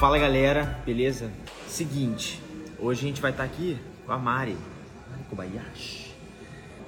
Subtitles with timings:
[0.00, 1.30] Fala galera, beleza?
[1.68, 2.40] Seguinte,
[2.78, 3.76] hoje a gente vai estar aqui
[4.06, 4.54] com a Mari,
[5.10, 6.16] Mari Kobayashi.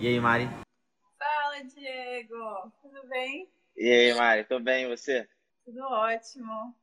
[0.01, 0.49] E aí, Mari?
[1.19, 2.73] Fala, Diego!
[2.81, 3.53] Tudo bem?
[3.77, 5.29] E aí, Mari, tudo bem e você?
[5.63, 6.75] Tudo ótimo.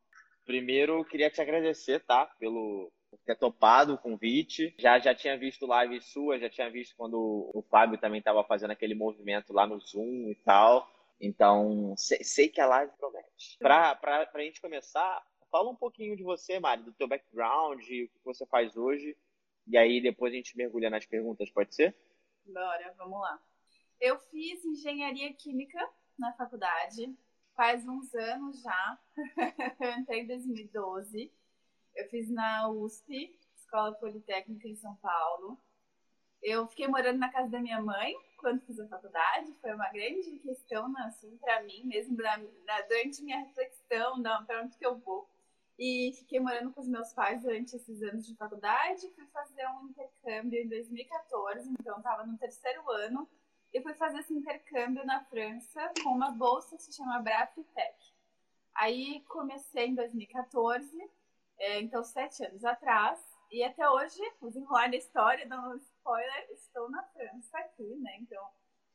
[0.46, 2.28] Primeiro, queria te agradecer, tá?
[2.40, 4.76] Pelo por ter topado o convite.
[4.78, 7.18] Já, já tinha visto live sua, já tinha visto quando
[7.52, 10.88] o Fábio também estava fazendo aquele movimento lá no Zoom e tal.
[11.20, 13.58] Então, sei, sei que a live promete.
[13.60, 13.98] Para
[14.32, 18.46] a gente começar, fala um pouquinho de você, Mari, do teu background, o que você
[18.46, 19.18] faz hoje.
[19.68, 21.96] E aí depois a gente mergulha nas perguntas, pode ser?
[22.46, 23.40] Bora, vamos lá.
[24.00, 27.16] Eu fiz engenharia química na faculdade
[27.60, 29.00] faz uns anos já.
[30.00, 31.30] entrei em 2012.
[31.94, 35.60] Eu fiz na USP, Escola Politécnica em São Paulo.
[36.42, 39.54] Eu fiquei morando na casa da minha mãe quando fiz a faculdade.
[39.60, 44.78] Foi uma grande questão, assim, para mim, mesmo na, na, durante minha reflexão, para onde
[44.78, 45.30] que eu vou.
[45.80, 49.10] E fiquei morando com os meus pais durante esses anos de faculdade.
[49.16, 53.26] Fui fazer um intercâmbio em 2014, então estava no terceiro ano.
[53.74, 57.96] E fui fazer esse intercâmbio na França com uma bolsa que se chama Brafitec.
[58.76, 60.92] Aí comecei em 2014,
[61.58, 63.18] é, então sete anos atrás.
[63.50, 68.18] E até hoje, o desenrolar da história, não spoiler, estou na França aqui, né?
[68.20, 68.44] Então,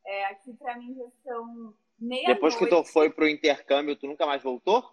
[0.04, 2.68] é, aqui para mim já são meia Depois noite.
[2.68, 4.84] que tu foi pro intercâmbio, tu nunca mais voltou?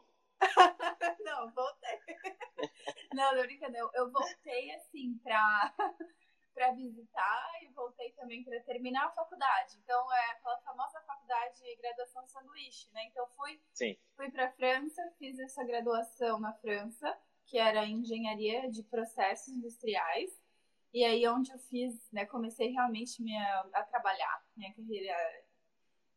[1.23, 1.99] não, voltei.
[3.13, 3.89] não, não brincadeira.
[3.93, 5.73] Eu voltei assim para
[6.53, 9.77] para visitar e voltei também para terminar a faculdade.
[9.83, 13.05] Então é aquela famosa faculdade de graduação sanduíche, né?
[13.05, 13.97] Então fui Sim.
[14.15, 20.39] fui para a França, fiz essa graduação na França, que era engenharia de processos industriais.
[20.93, 25.15] E aí onde eu fiz, né, comecei realmente minha, a trabalhar, minha carreira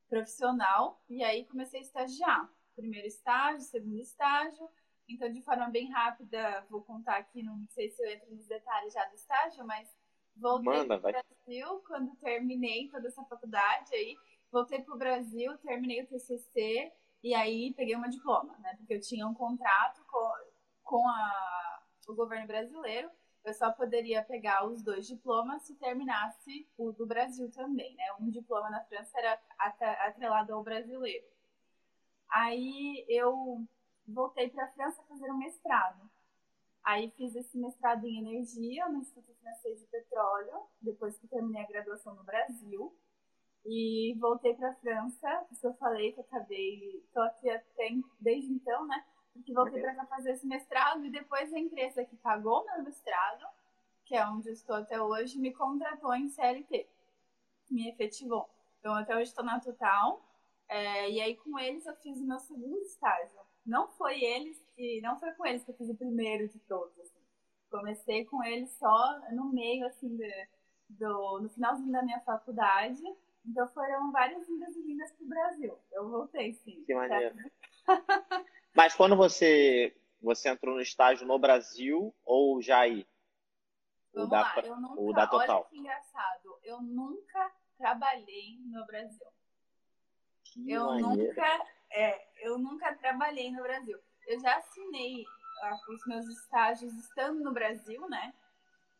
[0.09, 4.69] profissional, e aí comecei a estagiar primeiro estágio, segundo estágio.
[5.09, 8.93] Então, de forma bem rápida, vou contar aqui, não sei se eu entro nos detalhes
[8.93, 9.89] já do estágio, mas
[10.37, 14.17] voltei para o Brasil quando terminei toda essa faculdade aí.
[14.51, 16.93] Voltei para o Brasil, terminei o TCC
[17.23, 18.75] e aí peguei uma diploma, né?
[18.77, 20.31] Porque eu tinha um contrato com,
[20.83, 23.11] com a, o governo brasileiro.
[23.45, 28.05] Eu só poderia pegar os dois diplomas se terminasse o do Brasil também, né?
[28.19, 29.39] Um diploma na França era
[30.07, 31.27] atrelado ao brasileiro.
[32.31, 33.65] Aí eu
[34.07, 36.11] voltei para a França fazer um mestrado.
[36.83, 41.67] Aí fiz esse mestrado em energia no Instituto Francês de Petróleo, depois que terminei a
[41.69, 42.95] graduação no Brasil.
[43.65, 47.89] E voltei para a França, isso eu falei que eu acabei, estou aqui até
[48.21, 49.03] desde então, né?
[49.33, 53.47] Porque voltei para cá fazer esse mestrado e depois a empresa que pagou meu mestrado,
[54.05, 56.87] que é onde estou até hoje, me contratou em CLT,
[57.71, 58.51] me efetivou.
[58.79, 60.23] Então até hoje estou na Total,
[60.69, 63.41] é, e aí com eles eu fiz o meu segundo estágio.
[63.65, 66.99] Não foi eles que, não foi com eles que eu fiz o primeiro de todos.
[66.99, 67.21] Assim.
[67.71, 70.49] Comecei com eles só no meio assim de,
[70.89, 73.03] do, no finalzinho da minha faculdade.
[73.47, 75.79] Então foram várias vindas e vindas pro Brasil.
[75.93, 76.83] Eu voltei sim.
[76.85, 77.35] Que maneiro.
[78.75, 83.07] Mas quando você você entrou no estágio no Brasil ou já aí?
[84.15, 85.57] Vamos da, lá, eu nunca, o da Total.
[85.59, 89.27] Olha que engraçado, eu nunca trabalhei no Brasil.
[90.55, 91.09] Que eu maneiro.
[91.09, 93.99] nunca, é, eu nunca trabalhei no Brasil.
[94.27, 98.33] Eu já assinei uh, os meus estágios estando no Brasil, né?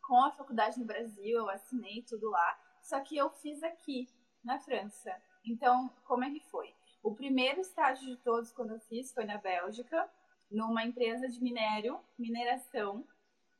[0.05, 2.59] Com a faculdade no Brasil, eu assinei tudo lá.
[2.83, 4.07] Só que eu fiz aqui,
[4.43, 5.11] na França.
[5.43, 6.73] Então, como é que foi?
[7.03, 10.09] O primeiro estágio de todos, quando eu fiz, foi na Bélgica,
[10.49, 13.03] numa empresa de minério, mineração.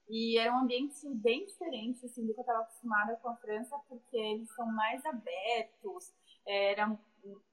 [0.08, 3.76] E era um ambiente bem diferente assim, do que eu estava acostumada com a França,
[3.90, 6.14] porque eles são mais abertos,
[6.46, 6.96] era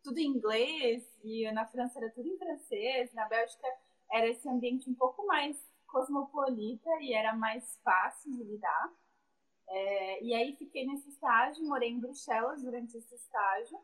[0.02, 3.66] tudo em inglês, e na França era tudo em francês, na Bélgica
[4.10, 5.56] era esse ambiente um pouco mais
[5.86, 8.92] cosmopolita e era mais fácil de lidar.
[9.68, 13.78] É, e aí fiquei nesse estágio, morei em Bruxelas durante esse estágio,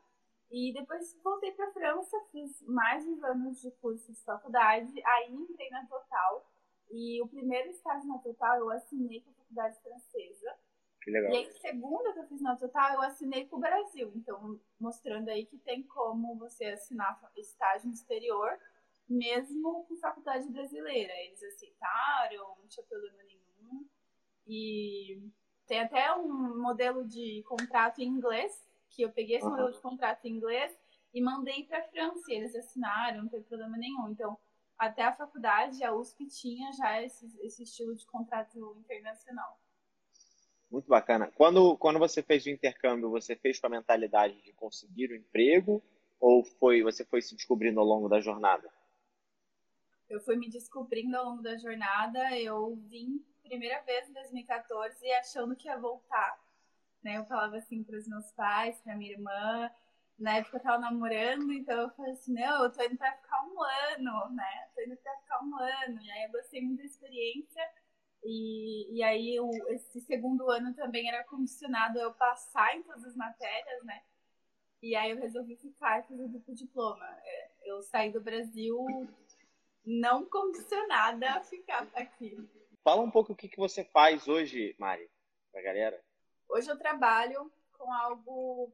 [0.50, 5.32] e depois voltei para a França, fiz mais uns anos de curso de faculdade, aí
[5.32, 6.46] entrei na Total,
[6.90, 10.57] e o primeiro estágio na Total eu assinei com a faculdade francesa,
[11.08, 11.32] que legal.
[11.32, 14.12] E aí, segunda que eu fiz na Total, eu assinei com o Brasil.
[14.14, 18.58] Então, mostrando aí que tem como você assinar estágio no exterior,
[19.08, 21.12] mesmo com faculdade brasileira.
[21.24, 23.86] Eles aceitaram, não tinha problema nenhum.
[24.46, 25.22] E
[25.66, 29.52] tem até um modelo de contrato em inglês, que eu peguei esse uhum.
[29.52, 30.78] modelo de contrato em inglês
[31.14, 32.30] e mandei para a França.
[32.30, 34.10] E eles assinaram, não tem problema nenhum.
[34.10, 34.38] Então,
[34.76, 39.58] até a faculdade, a USP tinha já esse, esse estilo de contrato internacional.
[40.70, 41.30] Muito bacana.
[41.34, 45.16] Quando, quando você fez o intercâmbio, você fez com a mentalidade de conseguir o um
[45.16, 45.82] emprego
[46.20, 48.68] ou foi você foi se descobrindo ao longo da jornada?
[50.08, 52.36] eu fui me descobrindo ao longo da jornada.
[52.38, 56.38] Eu vim primeira vez em 2014 achando que ia voltar.
[57.02, 57.18] Né?
[57.18, 59.70] Eu falava assim para os meus pais, para minha irmã.
[60.18, 63.44] Na época eu tava namorando, então eu falei assim: não, eu tô indo para ficar
[63.44, 64.68] um ano, né?
[64.74, 66.02] Tô indo para ficar um ano.
[66.02, 67.62] E aí eu gostei muito da experiência.
[68.24, 73.16] E, e aí o, esse segundo ano também era condicionado eu passar em todas as
[73.16, 74.02] matérias, né?
[74.82, 77.06] E aí eu resolvi ficar e fazer duplo diploma.
[77.24, 78.86] É, eu saí do Brasil
[79.84, 82.36] não condicionada a ficar aqui.
[82.84, 85.10] Fala um pouco o que, que você faz hoje, Mari,
[85.50, 86.00] pra galera.
[86.48, 88.72] Hoje eu trabalho com algo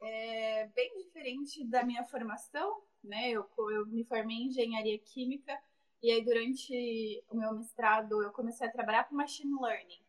[0.00, 3.30] é, bem diferente da minha formação, né?
[3.30, 5.58] Eu, eu me formei em engenharia química
[6.02, 10.04] e aí durante o meu mestrado eu comecei a trabalhar com machine learning,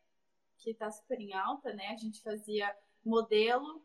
[0.57, 1.89] que está super em alta, né?
[1.89, 3.81] A gente fazia modelo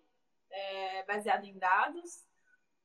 [0.51, 2.25] é, baseado em dados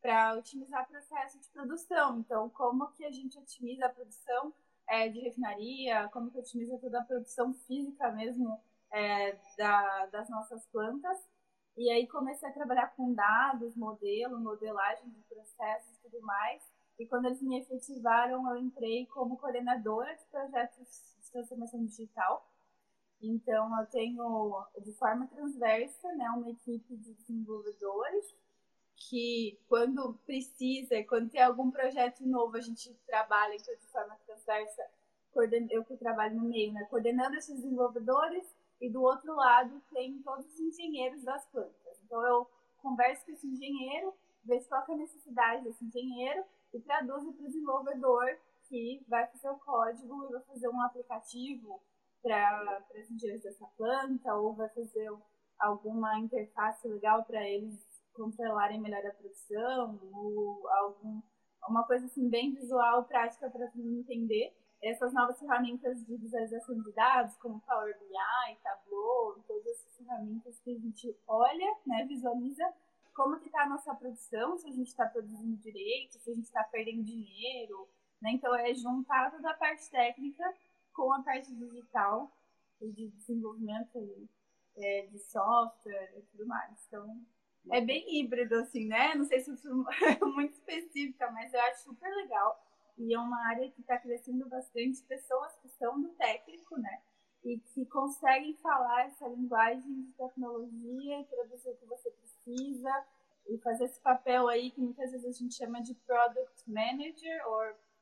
[0.01, 2.19] para otimizar processo de produção.
[2.19, 4.53] Então, como que a gente otimiza a produção
[4.87, 8.61] é, de refinaria, como que otimiza toda a produção física mesmo
[8.91, 11.17] é, da, das nossas plantas.
[11.75, 16.63] E aí comecei a trabalhar com dados, modelo, modelagem de processos e tudo mais.
[16.99, 22.49] E quando eles me efetivaram, eu entrei como coordenadora de projetos de transformação digital.
[23.21, 28.35] Então, eu tenho, de forma transversa, né, uma equipe de desenvolvedores
[28.95, 34.83] que, quando precisa, quando tem algum projeto novo, a gente trabalha então, de forma transversa,
[35.69, 40.45] eu que trabalho no meio, né, coordenando esses desenvolvedores, e do outro lado tem todos
[40.45, 41.99] os engenheiros das plantas.
[42.05, 42.47] Então, eu
[42.77, 44.13] converso com esse engenheiro,
[44.43, 48.37] vejo qual é a necessidade desse engenheiro e traduzo para o desenvolvedor
[48.67, 51.81] que vai fazer o código e vai fazer um aplicativo
[52.21, 55.09] para os engenheiros dessa planta ou vai fazer
[55.59, 61.21] alguma interface legal para eles controlarem melhor a produção ou algum,
[61.69, 64.55] uma coisa assim bem visual, prática para entender.
[64.81, 70.71] Essas novas ferramentas de visualização de dados, como Power BI, Tableau, todas essas ferramentas que
[70.71, 72.63] a gente olha, né, visualiza
[73.17, 76.45] como que está a nossa produção, se a gente está produzindo direito, se a gente
[76.45, 77.89] está perdendo dinheiro,
[78.21, 78.29] né?
[78.33, 80.43] Então é juntar toda a parte técnica
[80.93, 82.31] com a parte digital
[82.79, 84.29] e de desenvolvimento
[84.77, 86.85] é, de software e tudo mais.
[86.85, 87.19] Então
[87.71, 89.15] é bem híbrido assim, né?
[89.15, 89.83] Não sei se eu sou
[90.35, 92.63] muito específica, mas eu acho super legal.
[92.99, 97.01] E é uma área que está crescendo bastante pessoas que são do técnico, né?
[97.43, 102.26] E que conseguem falar essa linguagem de tecnologia e traduzir o que você precisa
[103.49, 107.47] e fazer esse papel aí que muitas vezes a gente chama de product manager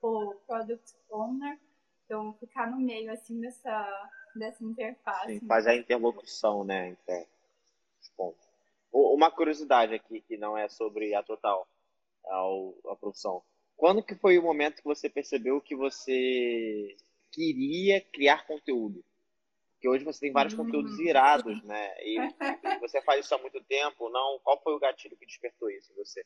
[0.02, 1.60] ou product owner.
[2.06, 5.40] Então, ficar no meio, assim, dessa, dessa interface.
[5.40, 7.28] Sim, fazer a interlocução, né, entre
[8.00, 8.46] os pontos.
[8.92, 11.68] Uma curiosidade aqui, que não é sobre a Total,
[12.26, 13.42] a, produção.
[13.76, 16.96] Quando que foi o momento que você percebeu que você
[17.32, 19.04] queria criar conteúdo?
[19.86, 20.66] Porque hoje você tem vários uhum.
[20.66, 21.94] conteúdos irados, né?
[22.02, 22.18] E
[22.82, 24.40] você faz isso há muito tempo, não?
[24.40, 26.26] Qual foi o gatilho que despertou isso em você?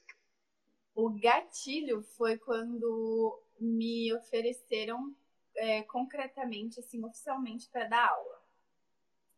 [0.96, 5.14] O gatilho foi quando me ofereceram
[5.58, 8.42] é, concretamente, assim, oficialmente para dar aula.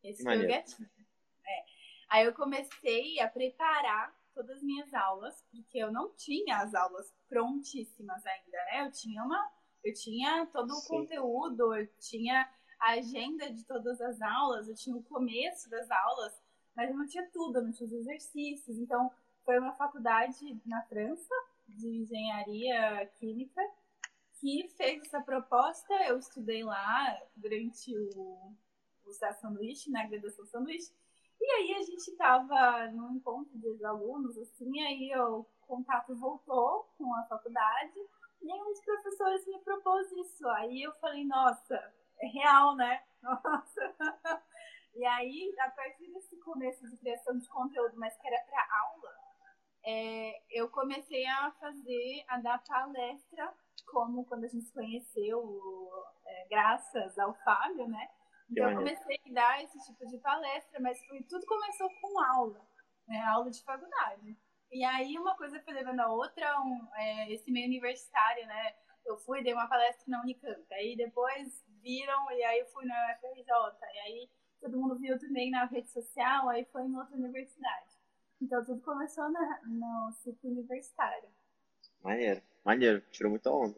[0.03, 0.89] Esse foi o gatilho.
[1.47, 1.65] É.
[2.09, 7.11] Aí eu comecei a preparar todas as minhas aulas, porque eu não tinha as aulas
[7.27, 8.85] prontíssimas ainda, né?
[8.85, 9.51] Eu tinha uma,
[9.83, 10.89] eu tinha todo o Sim.
[10.89, 12.47] conteúdo, eu tinha
[12.81, 16.41] a agenda de todas as aulas, eu tinha o começo das aulas,
[16.75, 18.79] mas eu não tinha tudo, eu não tinha os exercícios.
[18.79, 19.11] Então,
[19.45, 21.33] foi uma faculdade na França
[21.67, 23.61] de engenharia química
[24.39, 25.93] que fez essa proposta.
[26.07, 28.51] Eu estudei lá durante o,
[29.05, 30.91] o sanduíche, na né, graduação sanduíche.
[31.39, 37.13] E aí a gente estava num encontro de alunos, assim, aí o contato voltou com
[37.15, 37.99] a faculdade
[38.41, 40.47] e um dos professores me propôs isso.
[40.49, 41.93] Aí eu falei, nossa,
[42.27, 43.01] real, né?
[43.21, 44.41] Nossa.
[44.93, 49.11] E aí, a partir desse começo de criação de conteúdo, mas que era para aula,
[49.83, 53.53] é, eu comecei a fazer, a dar palestra,
[53.85, 55.89] como quando a gente se conheceu,
[56.25, 58.09] é, graças ao Fábio, né?
[58.49, 62.61] Então, eu comecei a dar esse tipo de palestra, mas foi, tudo começou com aula,
[63.07, 63.21] né?
[63.21, 64.37] Aula de faculdade.
[64.71, 68.75] E aí, uma coisa foi levando a outra, um, é, esse meio universitário, né?
[69.05, 72.95] Eu fui, dei uma palestra na Unicamp, aí depois viram, e aí eu fui na
[73.15, 73.51] UFRJ,
[73.93, 77.91] e aí todo mundo viu também na rede social, aí foi em outra universidade.
[78.41, 81.29] Então tudo começou na, no ciclo universitário.
[82.03, 83.75] Maneiro, maneiro, tirou muita onda.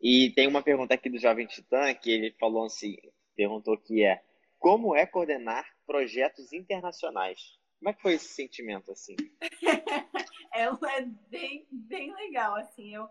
[0.00, 2.96] E tem uma pergunta aqui do Jovem Titã que ele falou assim,
[3.36, 4.22] perguntou que é
[4.58, 7.58] como é coordenar projetos internacionais?
[7.78, 9.16] Como é que foi esse sentimento assim?
[10.54, 13.08] é, é bem, bem legal, assim, eu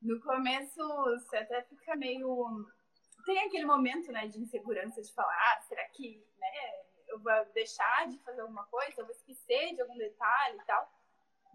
[0.00, 2.66] No começo, você até fica meio.
[3.24, 8.08] Tem aquele momento, né, de insegurança de falar, ah, será que, né, eu vou deixar
[8.08, 10.90] de fazer alguma coisa, eu vou esquecer de algum detalhe e tal.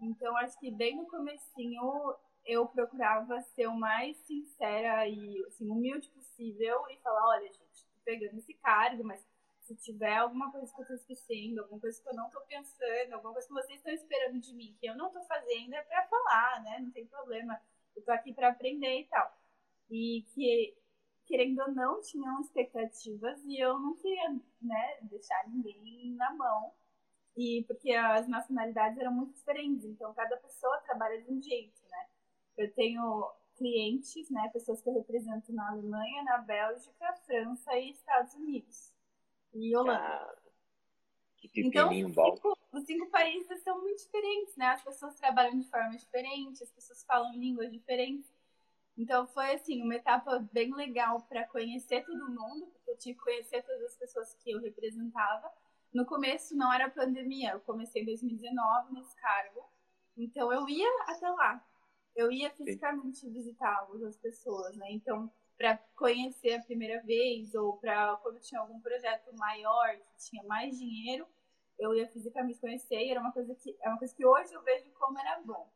[0.00, 2.14] Então, acho que bem no comecinho
[2.46, 8.00] eu procurava ser o mais sincera e assim, humilde possível e falar, olha, gente, tô
[8.04, 9.26] pegando esse cargo, mas
[9.60, 13.12] se tiver alguma coisa que eu tô esquecendo, alguma coisa que eu não tô pensando,
[13.12, 16.06] alguma coisa que vocês estão esperando de mim, que eu não tô fazendo, é para
[16.06, 16.78] falar, né?
[16.80, 17.60] Não tem problema.
[17.94, 19.30] Eu tô aqui para aprender e tal.
[19.90, 20.74] E que,
[21.28, 24.30] querendo ou não, tinham expectativas e eu não queria,
[24.62, 26.72] né, deixar ninguém na mão.
[27.36, 32.06] E porque as nacionalidades eram muito diferentes, então cada pessoa trabalha de um jeito, né?
[32.56, 38.34] Eu tenho clientes, né, pessoas que eu represento na Alemanha, na Bélgica, França e Estados
[38.34, 38.92] Unidos.
[39.54, 40.00] E Holanda.
[40.00, 40.36] Ah,
[41.36, 44.66] que então, os cinco, os cinco países são muito diferentes, né?
[44.66, 48.28] As pessoas trabalham de forma diferente, as pessoas falam línguas diferentes.
[48.98, 53.20] Então foi assim, uma etapa bem legal para conhecer todo mundo, porque eu tinha que
[53.20, 55.48] conhecer todas as pessoas que eu representava.
[55.94, 59.64] No começo não era pandemia, eu comecei em 2019 nesse cargo.
[60.16, 61.64] Então eu ia até lá.
[62.16, 64.90] Eu ia fisicamente visitar as pessoas, né?
[64.90, 70.42] Então para conhecer a primeira vez ou para quando tinha algum projeto maior que tinha
[70.44, 71.26] mais dinheiro,
[71.78, 74.62] eu ia fisicamente conhecer e era uma coisa que é uma coisa que hoje eu
[74.62, 75.68] vejo como era bom,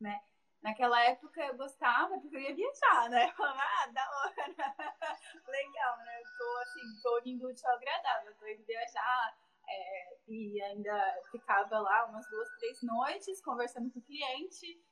[0.00, 0.20] né?
[0.62, 3.32] Naquela época eu gostava porque eu ia viajar, né?
[3.32, 4.34] Falava, ah, da hora,
[5.48, 6.20] legal, né?
[6.20, 9.38] Eu tô assim, tô indo ao agradável, tô indo viajar
[9.68, 14.82] é, e ainda ficava lá umas duas, três noites conversando com o cliente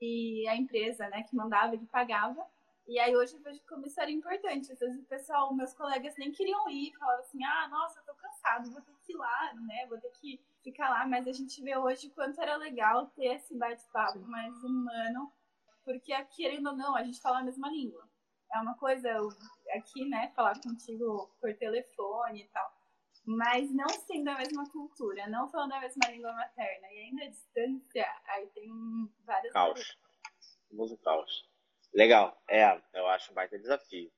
[0.00, 2.44] e a empresa, né, que mandava, que pagava.
[2.86, 4.72] E aí hoje eu vejo como isso era importante.
[4.72, 8.14] Às vezes o pessoal, meus colegas nem queriam ir, falavam assim, ah, nossa, eu tô
[8.14, 9.86] cansado, vou ter que ir lá, né?
[9.86, 11.06] Vou ter que ficar lá.
[11.06, 15.32] Mas a gente vê hoje quanto era legal ter esse bate-papo mais humano,
[15.84, 18.08] porque querendo ou não, a gente fala a mesma língua.
[18.52, 19.08] É uma coisa
[19.74, 22.70] aqui, né, falar contigo por telefone e tal.
[23.24, 27.28] Mas não sendo a mesma cultura, não falando a mesma língua materna e ainda a
[27.28, 28.68] distância, aí tem
[29.24, 29.52] várias.
[29.52, 29.96] Caos.
[30.68, 31.51] Famoso caos.
[31.94, 34.10] Legal, é, eu acho um baita desafio.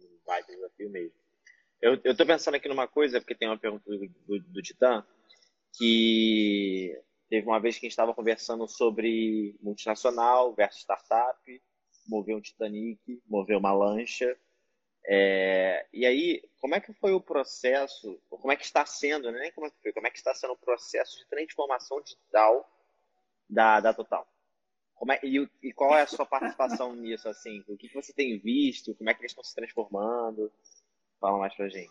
[0.00, 1.14] Um baita desafio mesmo.
[1.80, 5.06] Eu, eu tô pensando aqui numa coisa, porque tem uma pergunta do, do, do Titã,
[5.76, 11.62] que teve uma vez que a gente estava conversando sobre multinacional versus startup,
[12.06, 14.36] mover um Titanic, mover uma lancha.
[15.06, 19.50] É, e aí, como é que foi o processo, como é que está sendo, né?
[19.52, 22.68] como é que foi, como é que está sendo o processo de transformação digital
[23.48, 24.26] da, da Total?
[25.10, 27.64] É, e, e, qual é a sua participação nisso, assim?
[27.68, 28.94] O que, você tem visto?
[28.94, 30.52] Como é que eles estão se transformando?
[31.20, 31.90] Fala mais pra gente.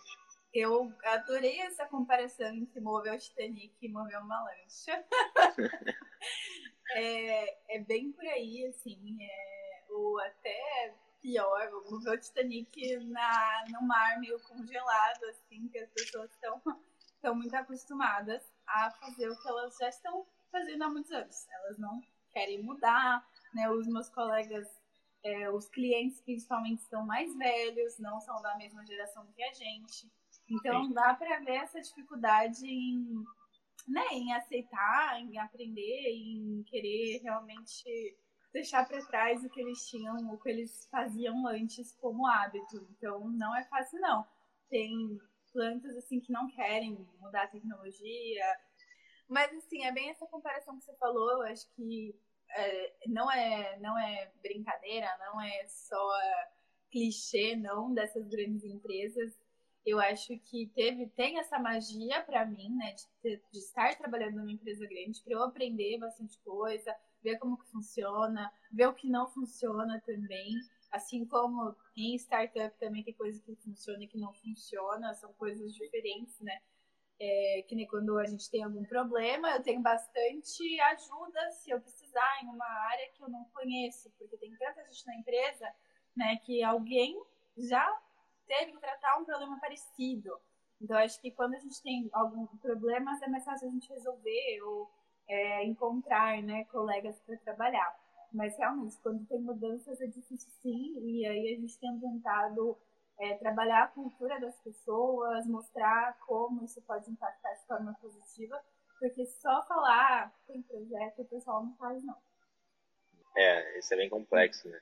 [0.53, 5.05] Eu adorei essa comparação entre mover o Titanic e mover uma lancha.
[6.95, 9.17] é, é, bem por aí, assim.
[9.21, 15.89] É, ou até pior, mover o Titanic na, no mar meio congelado, assim, que as
[15.91, 16.61] pessoas estão
[17.17, 21.47] estão muito acostumadas a fazer o que elas já estão fazendo há muitos anos.
[21.49, 22.01] Elas não
[22.37, 23.67] querem mudar, né?
[23.71, 24.67] Os meus colegas,
[25.23, 30.11] é, os clientes principalmente são mais velhos, não são da mesma geração que a gente.
[30.47, 30.93] Então Sim.
[30.93, 33.23] dá para ver essa dificuldade em,
[33.87, 38.15] né, em aceitar, em aprender, em querer realmente
[38.53, 42.87] deixar para trás o que eles tinham, o que eles faziam antes como hábito.
[42.91, 44.25] Então não é fácil não.
[44.69, 45.19] Tem
[45.51, 48.45] plantas assim que não querem mudar a tecnologia,
[49.27, 52.15] mas assim, é bem essa comparação que você falou, eu acho que
[52.49, 55.97] é, não, é, não é brincadeira, não é só
[56.89, 59.37] clichê, não, dessas grandes empresas.
[59.85, 64.51] Eu acho que teve, tem essa magia para mim, né, de, de estar trabalhando numa
[64.51, 69.29] empresa grande, para eu aprender bastante coisa, ver como que funciona, ver o que não
[69.29, 70.55] funciona também.
[70.91, 75.73] Assim como em startup também tem coisa que funciona e que não funciona, são coisas
[75.73, 76.61] diferentes, né?
[77.19, 81.81] É, que nem quando a gente tem algum problema, eu tenho bastante ajuda se eu
[81.81, 85.67] precisar em uma área que eu não conheço, porque tem tanta gente na empresa,
[86.15, 87.19] né, que alguém
[87.57, 87.99] já
[88.45, 90.39] teve que tratar um problema parecido.
[90.79, 94.61] Então, acho que quando a gente tem algum problema, é mais fácil a gente resolver
[94.61, 94.89] ou
[95.27, 97.99] é, encontrar, né, colegas para trabalhar.
[98.31, 102.77] Mas realmente, quando tem mudanças é difícil sim, e aí a gente tem tentado
[103.19, 108.63] é, trabalhar a cultura das pessoas, mostrar como isso pode impactar de forma positiva,
[108.99, 112.17] porque só falar tem projeto o pessoal não faz, não.
[113.35, 114.81] É, isso é bem complexo, né?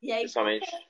[0.00, 0.88] E aí, Principalmente.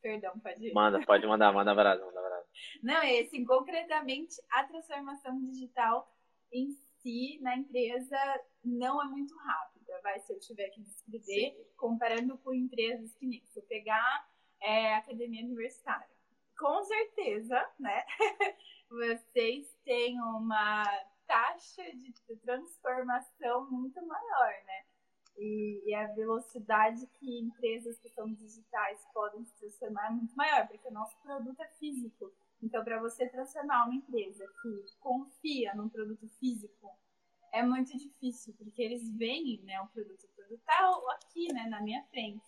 [0.00, 0.72] Perdão, pode ir.
[0.72, 2.48] Manda, pode mandar, manda abraço, manda abraço.
[2.82, 6.14] Não, é assim, concretamente, a transformação digital
[6.52, 8.16] em si, na empresa,
[8.62, 9.78] não é muito rápida.
[9.88, 11.64] rápida, vai, se eu tiver que descrever, Sim.
[11.76, 14.27] comparando com empresas que nem se eu pegar
[14.60, 16.08] é, academia universitária.
[16.58, 18.04] Com certeza, né?
[18.90, 20.84] Vocês têm uma
[21.26, 24.84] taxa de transformação muito maior, né?
[25.36, 30.66] E, e, a velocidade que empresas que são digitais podem se transformar é muito maior,
[30.66, 32.32] porque o nosso produto é físico.
[32.60, 36.90] Então, para você transformar uma empresa que confia num produto físico,
[37.52, 40.24] é muito difícil, porque eles veem né, o produto.
[40.24, 42.42] O produto está aqui, né, na minha frente.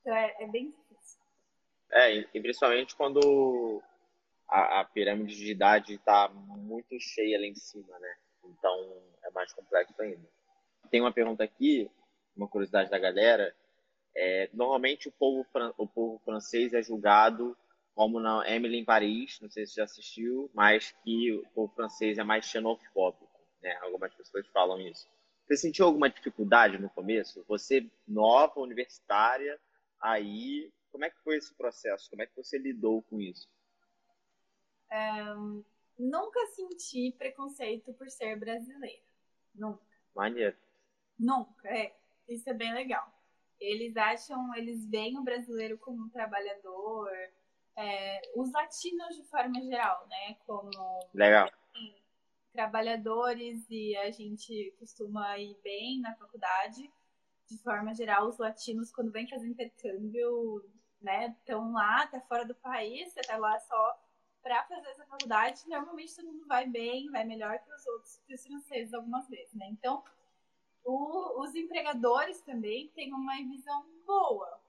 [0.00, 0.74] Então, é, é bem.
[1.92, 3.82] É, e principalmente quando
[4.48, 8.14] a, a pirâmide de idade está muito cheia lá em cima, né?
[8.44, 10.28] Então, é mais complexo ainda.
[10.90, 11.90] Tem uma pergunta aqui
[12.36, 13.54] uma curiosidade da galera,
[14.14, 15.46] é, normalmente o povo,
[15.76, 17.56] o povo francês é julgado
[17.94, 22.18] como na Emily em Paris, não sei se já assistiu, mas que o povo francês
[22.18, 23.28] é mais xenofóbico,
[23.62, 23.76] né?
[23.82, 25.06] Algumas pessoas falam isso.
[25.46, 27.44] Você sentiu alguma dificuldade no começo?
[27.46, 29.58] Você nova, universitária,
[30.00, 32.08] aí, como é que foi esse processo?
[32.10, 33.48] Como é que você lidou com isso?
[34.92, 35.64] Um,
[35.98, 39.02] nunca senti preconceito por ser brasileira.
[39.54, 39.82] Nunca.
[40.14, 40.56] Maneiro.
[41.18, 41.96] Nunca, é.
[42.28, 43.10] Isso é bem legal.
[43.58, 47.10] Eles acham, eles veem o brasileiro como um trabalhador,
[47.76, 50.36] é, os latinos de forma geral, né?
[50.46, 50.70] Como
[51.14, 51.50] legal.
[52.52, 56.90] trabalhadores e a gente costuma ir bem na faculdade.
[57.48, 60.64] De forma geral, os latinos, quando vêm fazer intercâmbio,
[61.02, 63.98] né, estão lá, tá fora do país, você tá lá só
[64.42, 68.34] para fazer essa faculdade, normalmente todo mundo vai bem, vai melhor que os outros, que
[68.34, 69.68] os franceses algumas vezes, né?
[69.70, 70.02] Então,
[70.84, 74.60] o, os empregadores também têm uma visão boa.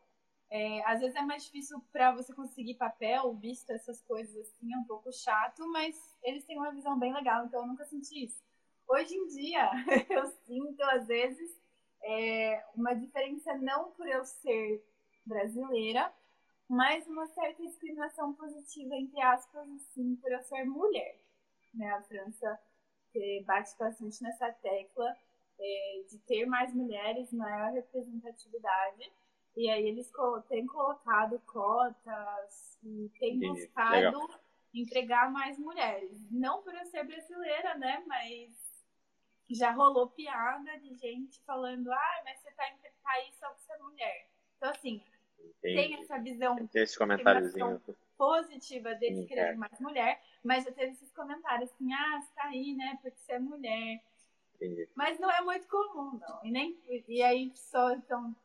[0.49, 4.77] É, às vezes é mais difícil para você conseguir papel, visto, essas coisas assim, é
[4.77, 8.43] um pouco chato, mas eles têm uma visão bem legal, então eu nunca senti isso.
[8.87, 9.71] Hoje em dia,
[10.09, 11.59] eu sinto, às vezes,
[12.03, 14.85] é, uma diferença não por eu ser
[15.25, 16.13] brasileira,
[16.69, 21.19] mas uma certa discriminação positiva, entre aspas, assim, por eu ser mulher.
[21.73, 21.89] Né?
[21.91, 22.59] A França
[23.45, 25.15] bate bastante nessa tecla
[25.59, 29.11] é, de ter mais mulheres, maior representatividade.
[29.55, 30.11] E aí eles
[30.47, 34.29] têm colocado cotas e têm buscado Legal.
[34.73, 36.19] empregar mais mulheres.
[36.31, 38.03] Não por eu ser brasileira, né?
[38.07, 38.51] Mas
[39.49, 43.73] já rolou piada de gente falando, ah, mas você tá em país só porque você
[43.73, 44.29] é mulher.
[44.57, 45.03] Então, assim.
[45.63, 47.81] Tem essa visão esse comentáriozinho.
[48.17, 52.75] positiva deles querendo mais mulher, mas já teve esses comentários assim, ah, você tá aí,
[52.75, 54.01] né, porque você é mulher.
[54.55, 54.87] Entendi.
[54.95, 56.45] Mas não é muito comum, não.
[56.45, 58.35] E, nem, e aí, só então,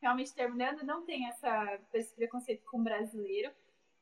[0.00, 3.50] realmente terminando, não tem essa, esse preconceito com brasileiro.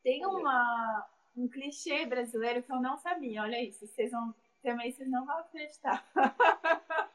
[0.03, 3.43] Tem uma, um clichê brasileiro que eu não sabia.
[3.43, 4.35] Olha isso, vocês vão.
[4.61, 6.05] Também vocês não vão acreditar.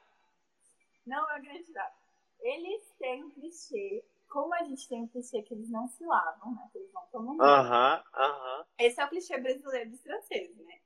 [1.06, 1.94] não vão acreditar.
[2.40, 4.04] Eles têm um clichê.
[4.28, 6.68] Como a gente tem um clichê que eles não se lavam, né?
[6.72, 8.66] Que eles vão tomar um Aham, aham.
[8.78, 10.80] Esse é o clichê brasileiro dos franceses, né?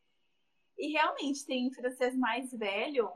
[0.78, 3.10] E realmente tem francês mais velho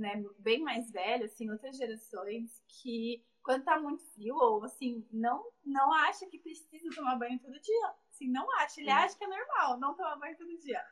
[0.00, 5.44] né, bem mais velho, assim, outras gerações, que quando tá muito frio, ou assim, não,
[5.64, 7.94] não acha que precisa tomar banho todo dia.
[8.10, 8.80] Assim, não acha.
[8.80, 10.82] Ele acha que é normal não tomar banho todo dia.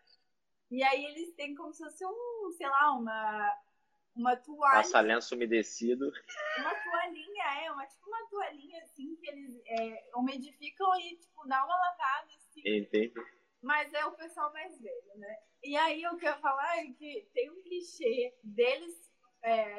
[0.70, 3.58] E aí eles têm como se fosse um, sei lá, uma,
[4.18, 4.74] uma toalha.
[4.74, 6.12] Passa lenço umedecido.
[6.58, 11.64] Uma toalhinha, é, uma, tipo uma toalhinha assim que eles é, umidificam e, tipo, dá
[11.64, 12.60] uma lavada assim.
[12.66, 13.14] Entendi.
[13.62, 15.38] Mas é o pessoal mais velho, né?
[15.62, 19.08] E aí o que eu ia falar é que tem um clichê deles
[19.42, 19.76] é,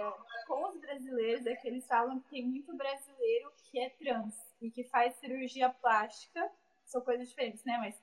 [0.47, 4.71] com os brasileiros, é que eles falam que tem muito brasileiro que é trans e
[4.71, 6.49] que faz cirurgia plástica.
[6.85, 7.77] São coisas diferentes, né?
[7.77, 8.01] Mas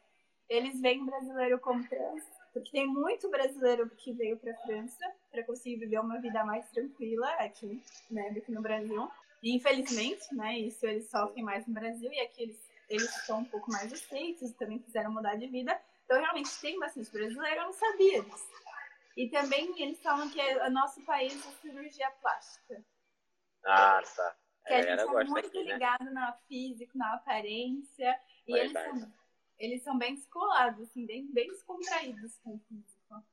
[0.49, 2.22] eles veem brasileiro como trans,
[2.57, 6.66] porque tem muito brasileiro que veio para a França para conseguir viver uma vida mais
[6.71, 9.11] tranquila aqui, né, do que no Brasil.
[9.42, 13.45] E infelizmente, né, isso eles sofrem mais no Brasil e aqui eles eles são um
[13.45, 15.79] pouco mais aceitos, também quiseram mudar de vida.
[16.05, 18.49] Então, realmente, tem bastante brasileiro, eu não sabia disso.
[19.16, 22.85] E também eles falam que é o nosso país é cirurgia plástica.
[23.64, 24.37] Ah, tá.
[24.66, 25.73] Que a é, gente é muito aqui, né?
[25.73, 26.11] ligado né?
[26.12, 28.21] na física, na aparência.
[28.47, 29.12] E eles são,
[29.59, 33.25] eles são bem descolados, assim, bem, bem descontraídos com o físico.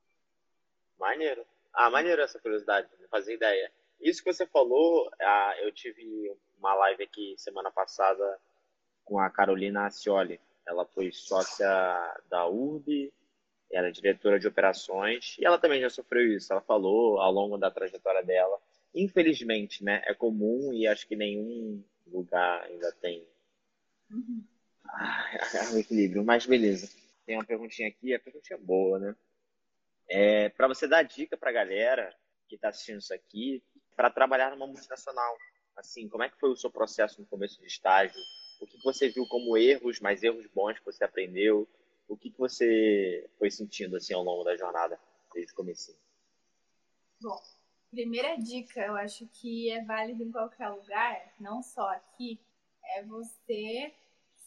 [1.00, 1.46] Maneiro.
[1.74, 3.72] Ah, maneiro essa curiosidade, não fazia ideia.
[4.00, 8.40] Isso que você falou, ah, eu tive uma live aqui semana passada
[9.04, 10.40] com a Carolina Acioli.
[10.66, 11.68] Ela foi sócia
[12.30, 13.12] da URB,
[13.72, 16.54] era diretora de operações, e ela também já sofreu isso.
[16.54, 18.62] Ela falou ao longo da trajetória dela.
[18.94, 23.28] Infelizmente, né, é comum e acho que nenhum lugar ainda tem
[24.12, 24.44] uhum.
[24.94, 26.90] Ah, equilíbrio, mas beleza.
[27.26, 29.16] Tem uma perguntinha aqui, a perguntinha é boa, né?
[30.08, 32.14] É, para você dar dica para a galera
[32.48, 33.64] que está assistindo isso aqui,
[33.96, 35.38] para trabalhar numa multinacional,
[35.76, 38.20] Assim, como é que foi o seu processo no começo de estágio?
[38.62, 41.68] O que você viu como erros, mas erros bons que você aprendeu?
[42.08, 45.00] O que você foi sentindo assim ao longo da jornada
[45.34, 45.98] desde o começo?
[47.20, 47.42] Bom,
[47.90, 52.40] primeira dica, eu acho que é válido em qualquer lugar, não só aqui,
[52.96, 53.94] é você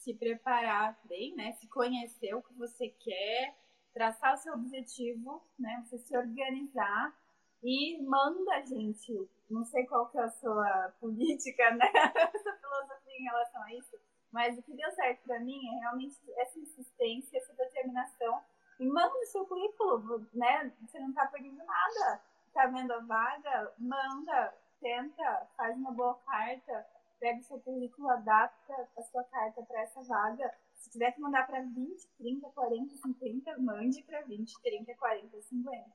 [0.07, 1.53] se preparar bem, né?
[1.55, 3.57] Se conhecer o que você quer,
[3.92, 5.83] traçar o seu objetivo, né?
[5.85, 7.12] Você se organizar
[7.61, 9.29] e manda, gente.
[9.51, 11.90] Não sei qual que é a sua política, né?
[12.14, 13.99] Essa filosofia em relação a isso.
[14.31, 18.40] Mas o que deu certo para mim é realmente essa insistência, essa determinação.
[18.79, 20.73] E manda o seu currículo, né?
[20.83, 22.23] Você não tá perdendo nada.
[22.55, 23.73] Tá vendo a vaga?
[23.77, 26.87] Manda, tenta, faz uma boa carta
[27.27, 30.55] pega o seu currículo, adapta a sua carta para essa vaga.
[30.77, 35.91] Se tiver que mandar para 20, 30, 40, 50, mande para 20, 30, 40, 50.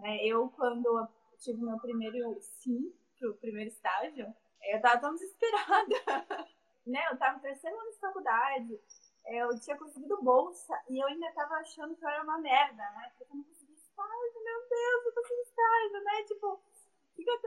[0.00, 0.26] Né?
[0.26, 5.94] Eu, quando tive meu primeiro sim pro primeiro estágio, eu tava tão desesperada.
[6.86, 7.00] né?
[7.10, 8.80] Eu tava no terceiro ano de faculdade,
[9.24, 13.10] eu tinha conseguido bolsa e eu ainda tava achando que eu era uma merda, né?
[13.16, 16.22] Porque eu não consegui estágio, meu Deus, eu consegui estágio, né?
[16.24, 16.60] Tipo,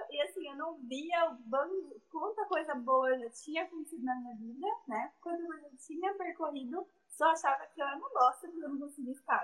[0.09, 4.15] e assim, eu não via o bando, quanta coisa boa eu já tinha acontecido na
[4.15, 5.11] minha vida, né?
[5.21, 8.79] Quando eu já tinha percorrido, só achava que eu era uma bosta porque eu não
[8.79, 9.43] conseguia estar.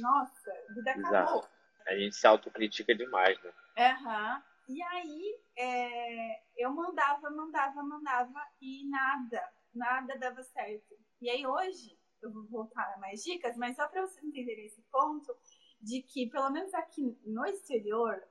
[0.00, 1.44] Nossa, vida acabou.
[1.86, 3.52] A gente se autocritica demais, né?
[3.78, 4.36] Aham.
[4.36, 4.50] Uhum.
[4.68, 10.96] E aí, é, eu mandava, mandava, mandava e nada, nada dava certo.
[11.20, 14.80] E aí hoje, eu vou voltar a mais dicas, mas só para vocês entenderem esse
[14.82, 15.36] ponto,
[15.80, 18.22] de que, pelo menos aqui no exterior,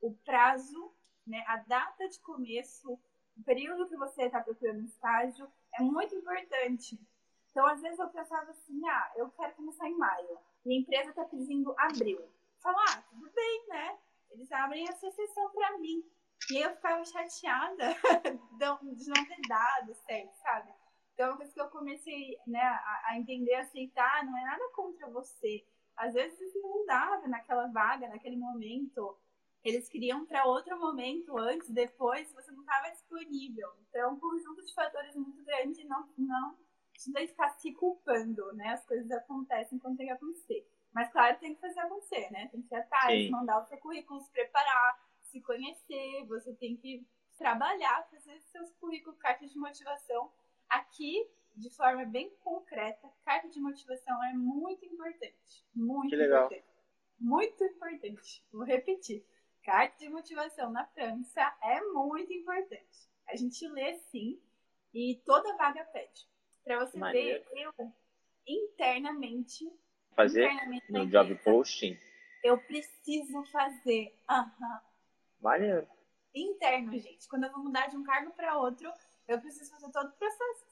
[0.00, 0.92] o prazo,
[1.26, 6.98] né, a data de começo, o período que você está procurando estágio é muito importante.
[7.50, 11.10] Então, às vezes eu pensava assim, ah, eu quero começar em maio, e a empresa
[11.10, 12.20] está pedindo abril.
[12.60, 13.98] Falar, ah, tudo bem, né?
[14.30, 16.04] Eles abrem essa sessão para mim.
[16.50, 17.94] E eu ficava chateada
[18.96, 20.72] de não ter dado certo, sabe?
[21.14, 25.64] Então, coisa que eu comecei né, a, a entender, aceitar, não é nada contra você.
[25.96, 29.18] Às vezes não dava naquela vaga, naquele momento
[29.62, 33.68] eles queriam para outro momento, antes, depois, você não estava disponível.
[33.88, 36.56] Então, é um conjunto de fatores muito grande não, não
[36.92, 38.68] te ficar se culpando, né?
[38.68, 40.66] As coisas acontecem quando tem que acontecer.
[40.92, 42.48] Mas, claro, tem que fazer acontecer, né?
[42.48, 47.06] Tem que ir atrás, mandar o seu currículo, se preparar, se conhecer, você tem que
[47.38, 50.30] trabalhar, fazer seus currículos, cartas de motivação.
[50.68, 55.64] Aqui, de forma bem concreta, carta de motivação é muito importante.
[55.74, 56.64] Muito importante.
[57.18, 58.44] Muito importante.
[58.52, 59.24] Vou repetir
[59.62, 63.08] carta de motivação na França é muito importante.
[63.28, 64.40] A gente lê sim
[64.92, 66.28] e toda vaga pede.
[66.64, 67.44] Para você Maneiro.
[67.50, 67.92] ver, eu
[68.46, 69.70] internamente.
[70.14, 71.98] Fazer internamente no job posting?
[72.42, 74.14] Eu preciso fazer.
[74.28, 74.78] Uhum.
[75.40, 75.86] Maneiro.
[76.34, 77.28] Interno, gente.
[77.28, 78.92] Quando eu vou mudar de um cargo para outro,
[79.28, 80.66] eu preciso fazer todo o processo.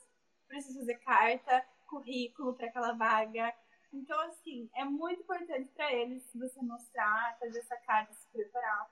[0.47, 3.55] Preciso fazer carta, currículo para aquela vaga,
[3.93, 8.91] então, assim, é muito importante para eles você mostrar, fazer essa carta, se preparar.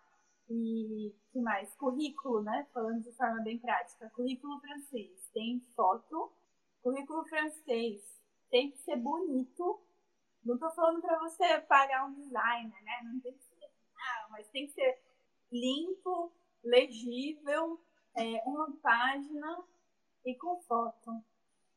[0.49, 1.75] E que mais?
[1.75, 2.67] Currículo, né?
[2.73, 4.11] Falando de forma bem prática.
[4.11, 6.33] Currículo francês tem foto.
[6.83, 8.01] Currículo francês
[8.51, 9.81] tem que ser bonito.
[10.45, 13.01] Não tô falando para você pagar um designer, né?
[13.05, 13.57] Não tem que ser.
[13.95, 15.01] Não, mas tem que ser
[15.51, 16.33] limpo,
[16.63, 17.81] legível,
[18.15, 19.65] é, uma página
[20.25, 21.25] e com foto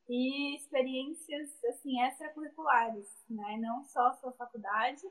[0.10, 3.58] e experiências assim extracurriculares, né?
[3.60, 5.04] Não só sua faculdade,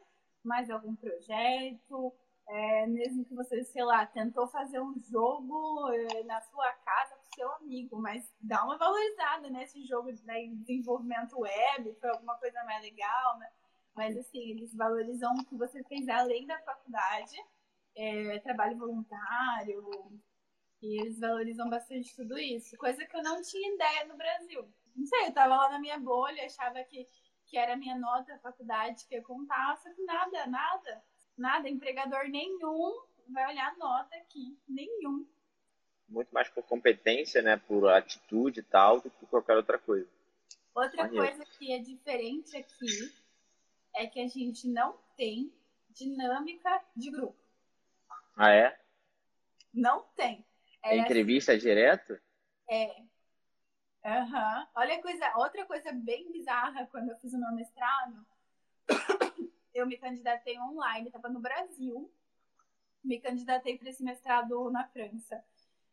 [0.43, 2.13] mas algum projeto,
[2.49, 7.37] é, mesmo que você, sei lá, tentou fazer um jogo é, na sua casa com
[7.37, 12.63] seu amigo, mas dá uma valorizada nesse jogo de né, desenvolvimento web, foi alguma coisa
[12.65, 13.49] mais legal, né?
[13.95, 17.37] Mas assim, eles valorizam o que você fez além da faculdade,
[17.97, 20.21] é, trabalho voluntário,
[20.83, 25.07] e eles valorizam bastante tudo isso, coisa que eu não tinha ideia no Brasil não
[25.07, 27.09] sei, eu tava lá na minha bolha, achava que,
[27.47, 31.03] que era a minha nota da faculdade que ia contar, só que nada, nada,
[31.37, 35.25] nada, empregador nenhum vai olhar a nota aqui, nenhum.
[36.09, 40.09] Muito mais por competência, né, por atitude e tal, do que por qualquer outra coisa.
[40.75, 41.27] Outra Maneiro.
[41.27, 43.15] coisa que é diferente aqui
[43.95, 45.53] é que a gente não tem
[45.91, 47.37] dinâmica de grupo.
[48.37, 48.79] Ah, é?
[49.73, 50.45] Não tem.
[50.83, 52.19] É, é entrevista assim, direto?
[52.71, 53.03] É,
[54.09, 54.67] Uhum.
[54.75, 58.25] Olha coisa, outra coisa bem bizarra quando eu fiz o meu mestrado,
[59.75, 62.11] eu me candidatei online, estava no Brasil,
[63.05, 65.45] me candidatei para esse mestrado na França.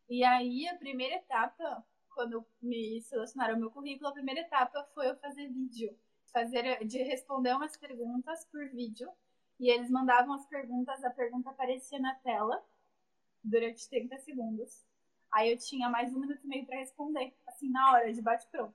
[0.10, 5.10] E aí a primeira etapa, quando me selecionaram o meu currículo, a primeira etapa foi
[5.10, 5.98] eu fazer vídeo,
[6.32, 9.12] fazer de responder umas perguntas por vídeo.
[9.60, 12.64] E eles mandavam as perguntas, a pergunta aparecia na tela
[13.44, 14.86] durante 30 segundos.
[15.36, 18.74] Aí eu tinha mais um minuto e meio para responder, assim, na hora, de bate-pronto.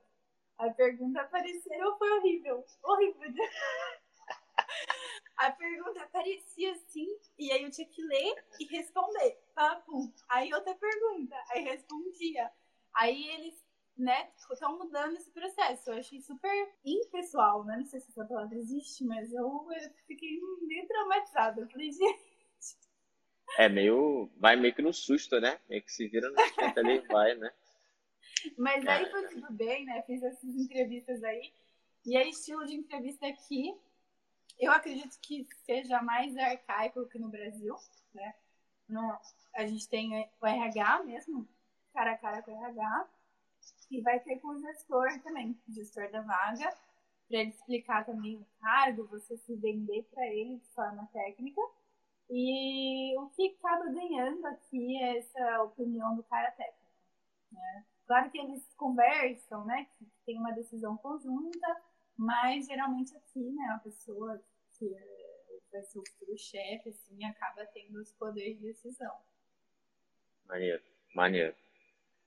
[0.59, 2.63] A pergunta apareceu, foi horrível.
[2.83, 3.33] Horrível.
[5.37, 7.07] A pergunta aparecia assim,
[7.39, 9.39] e aí eu tinha que ler e responder.
[9.55, 10.13] Papum.
[10.29, 12.51] Aí outra pergunta, aí respondia.
[12.93, 13.65] Aí eles,
[13.97, 15.89] né, estão mudando esse processo.
[15.89, 17.77] Eu achei super impessoal, né?
[17.77, 21.59] Não sei se essa palavra existe, mas eu, eu fiquei meio traumatizada.
[21.59, 22.30] Eu falei, gente.
[23.57, 24.29] É meio.
[24.37, 25.59] Vai meio que no susto, né?
[25.69, 27.51] Meio que se vira no susto ali vai, né?
[28.57, 30.01] Mas aí foi tudo bem, né?
[30.03, 31.53] Fiz essas entrevistas aí.
[32.05, 33.75] E é estilo de entrevista aqui
[34.61, 37.75] eu acredito que seja mais arcaico que no Brasil,
[38.13, 38.35] né?
[38.87, 39.17] No,
[39.55, 41.47] a gente tem o RH mesmo,
[41.91, 43.07] cara a cara com o RH,
[43.89, 46.69] e vai ter com o gestor também, o gestor da vaga,
[47.27, 51.61] para ele explicar também o cargo, você se vender para ele de forma técnica.
[52.31, 56.79] E o que acaba ganhando aqui é essa opinião do cara técnico.
[57.51, 57.85] Né?
[58.07, 59.85] Claro que eles conversam, né?
[59.97, 61.81] Que tem uma decisão conjunta,
[62.17, 64.41] mas geralmente aqui, né, a pessoa
[64.77, 64.89] que
[65.71, 69.13] vai ser o futuro chefe, assim, acaba tendo os poderes de decisão.
[70.45, 71.55] Maneiro, maneiro.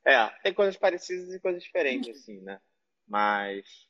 [0.05, 2.61] É, tem coisas parecidas e coisas diferentes, assim, né?
[3.07, 3.89] Mas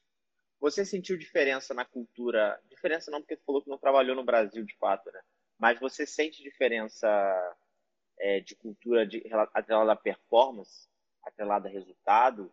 [0.60, 2.60] você sentiu diferença na cultura?
[2.68, 5.20] Diferença não, porque tu falou que não trabalhou no Brasil de fato, né?
[5.58, 7.08] Mas você sente diferença
[8.18, 10.88] é, de cultura de, atrelada à performance,
[11.22, 12.52] atrelada a resultado?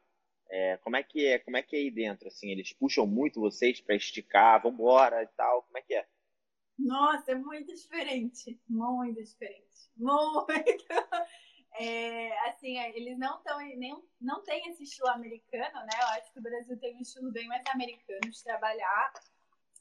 [0.50, 1.40] É, como é que é?
[1.40, 2.28] Como é que é aí dentro?
[2.28, 5.64] Assim, eles puxam muito vocês para esticar, vambora e tal.
[5.64, 6.06] Como é que é?
[6.78, 10.86] Nossa, é muito diferente, muito diferente, muito.
[11.80, 15.94] É, assim, é, eles não estão nem não tem esse estilo americano, né?
[16.02, 19.14] Eu acho que o Brasil tem um estilo bem mais americano de trabalhar.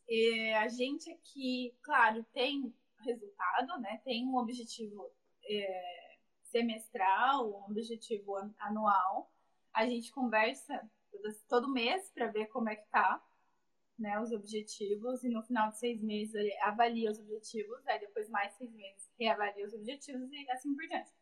[0.09, 4.01] E a gente aqui, claro, tem resultado, né?
[4.05, 5.11] Tem um objetivo
[5.45, 9.31] é, semestral, um objetivo anual
[9.73, 10.89] a gente conversa
[11.49, 13.23] todo mês para ver como é que tá,
[13.99, 18.29] né, os objetivos, e no final de seis meses ele avalia os objetivos, aí depois
[18.31, 21.13] mais seis meses reavalia os objetivos e assim por diante.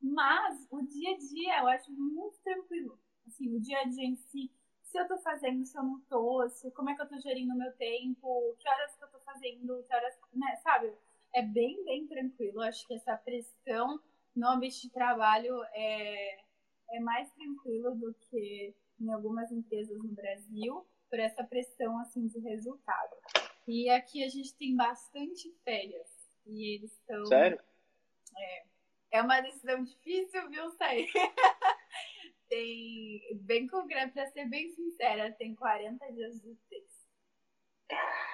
[0.00, 2.98] Mas o dia a dia eu acho muito tranquilo.
[3.26, 4.50] Assim, o dia a dia em si,
[4.92, 7.54] se eu tô fazendo, se eu não tô, se, como é que eu tô gerindo
[7.54, 10.92] o meu tempo, que horas que eu tô fazendo, que horas, né, sabe?
[11.34, 12.58] É bem, bem tranquilo.
[12.58, 13.98] Eu acho que essa pressão
[14.36, 16.44] no ambiente de trabalho é,
[16.90, 22.38] é mais tranquilo do que em algumas empresas no Brasil por essa pressão assim de
[22.40, 23.16] resultado.
[23.66, 26.08] E aqui a gente tem bastante férias
[26.44, 27.58] e eles estão Sério?
[28.36, 28.64] É,
[29.12, 31.08] é uma decisão difícil, viu, sair.
[32.52, 37.08] tem bem concreto, para ser bem sincera, tem 40 dias úteis.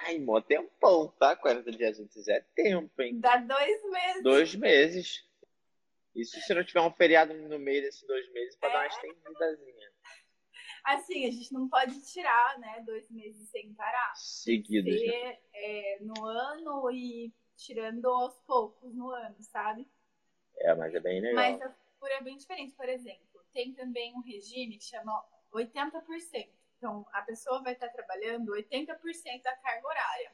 [0.03, 1.37] Ai, mó tempão, tá?
[1.37, 3.17] 40 dias úteis é tempo, hein?
[3.17, 4.23] Dá dois meses.
[4.23, 5.29] Dois meses.
[6.13, 8.73] Isso se não tiver um feriado no meio desses dois meses para é.
[8.73, 9.91] dar uma estendidazinha.
[10.83, 14.13] Assim, a gente não pode tirar, né, dois meses sem parar.
[14.15, 14.99] Seguidos.
[14.99, 15.37] Ser, né?
[15.53, 19.87] é, no ano e tirando aos poucos no ano, sabe?
[20.57, 21.35] É, mas é bem legal.
[21.35, 22.73] Mas a cultura é bem diferente.
[22.75, 26.49] Por exemplo, tem também um regime que chama 80%.
[26.77, 30.31] Então, a pessoa vai estar trabalhando 80% da carga horária.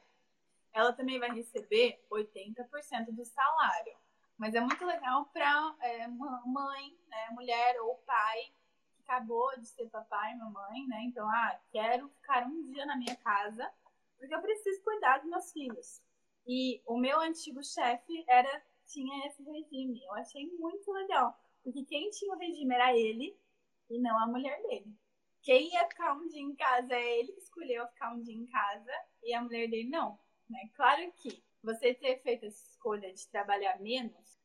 [0.72, 3.96] Ela também vai receber 80% do salário.
[4.38, 8.52] Mas é muito legal para é, mãe, né, mulher ou pai
[8.94, 11.02] que acabou de ser papai e mamãe, né?
[11.04, 13.72] Então, ah, quero ficar um dia na minha casa
[14.18, 16.02] porque eu preciso cuidar dos meus filhos.
[16.46, 20.02] E o meu antigo chefe era tinha esse regime.
[20.04, 23.36] Eu achei muito legal, porque quem tinha o regime era ele
[23.90, 24.96] e não a mulher dele.
[25.42, 28.46] Quem ia ficar um dia em casa é ele que escolheu ficar um dia em
[28.46, 28.92] casa
[29.24, 30.16] e a mulher dele não.
[30.48, 30.70] Né?
[30.74, 34.38] Claro que você ter feito essa escolha de trabalhar menos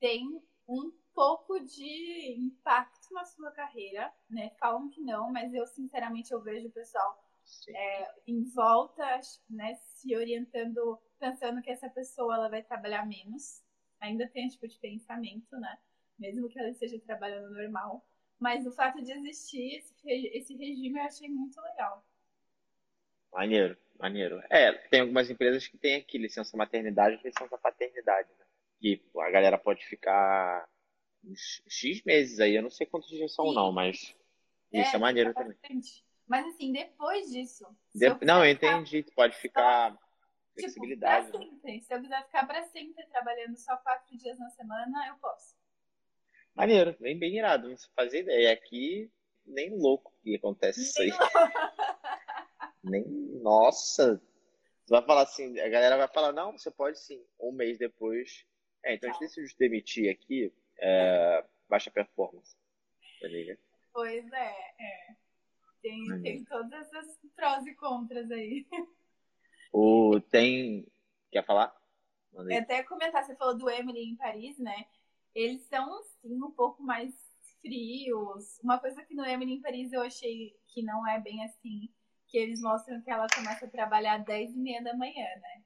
[0.00, 4.48] tem um pouco de impacto na sua carreira, né?
[4.58, 7.22] Falam que não, mas eu sinceramente eu vejo o pessoal
[7.68, 13.62] é, em volta, né, se orientando, pensando que essa pessoa ela vai trabalhar menos.
[14.00, 15.78] Ainda tem esse tipo de pensamento, né?
[16.22, 18.06] Mesmo que ela esteja trabalhando normal.
[18.38, 22.04] Mas o fato de existir esse, esse regime eu achei muito legal.
[23.32, 24.40] Maneiro, maneiro.
[24.48, 28.44] É, tem algumas empresas que têm aqui licença maternidade e licença paternidade, né?
[28.78, 30.68] Que a galera pode ficar
[31.24, 33.54] uns X meses aí, eu não sei quantos dias são Sim.
[33.54, 34.14] não, mas
[34.72, 35.56] isso é, é maneiro também.
[36.26, 37.66] Mas assim, depois disso.
[37.94, 38.06] De...
[38.06, 39.92] Eu não, eu entendi, tu pode ficar.
[39.92, 40.02] Tipo,
[40.54, 41.26] flexibilidade.
[41.30, 41.80] Tipo, sempre.
[41.80, 45.56] Se eu quiser ficar para sempre trabalhando só quatro dias na semana, eu posso.
[46.54, 48.52] Maneiro, bem, bem irado, não fazer ideia.
[48.52, 49.10] Aqui,
[49.46, 51.10] nem louco que acontece nem isso aí.
[52.84, 53.04] Nem,
[53.42, 54.20] nossa.
[54.84, 57.24] Você vai falar assim, a galera vai falar, não, você pode sim.
[57.40, 58.44] Um mês depois.
[58.84, 60.52] É, então a gente decidiu demitir aqui.
[60.78, 62.56] É, baixa performance.
[63.20, 63.28] Tá
[63.92, 65.14] pois é, é.
[65.80, 66.22] Tem, uhum.
[66.22, 68.66] tem todas essas prós e contras aí.
[69.72, 70.86] O, tem.
[71.30, 71.74] Quer falar?
[72.48, 74.86] É até comentar, você falou do Emily em Paris, né?
[75.34, 77.12] Eles são, sim, um pouco mais
[77.60, 78.58] frios.
[78.62, 81.88] Uma coisa que no Emily em Paris eu achei que não é bem assim,
[82.26, 85.64] que eles mostram que ela começa a trabalhar às 10 e meia da manhã, né?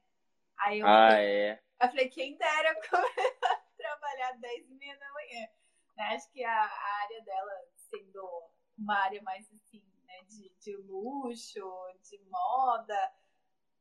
[0.59, 1.63] Aí eu ah, falei, é.
[1.81, 5.47] Eu falei, quem dera começar a trabalhar às 10 e meia da manhã.
[5.95, 6.03] Né?
[6.15, 11.65] Acho que a, a, área dela, sendo uma área mais assim, né, de, de luxo,
[12.03, 13.11] de moda,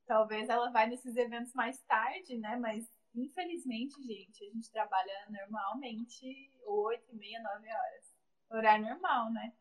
[0.07, 2.57] talvez ela vai nesses eventos mais tarde, né?
[2.57, 8.15] Mas infelizmente, gente, a gente trabalha normalmente 8 e meia, 9 horas.
[8.51, 9.53] Horário normal, né?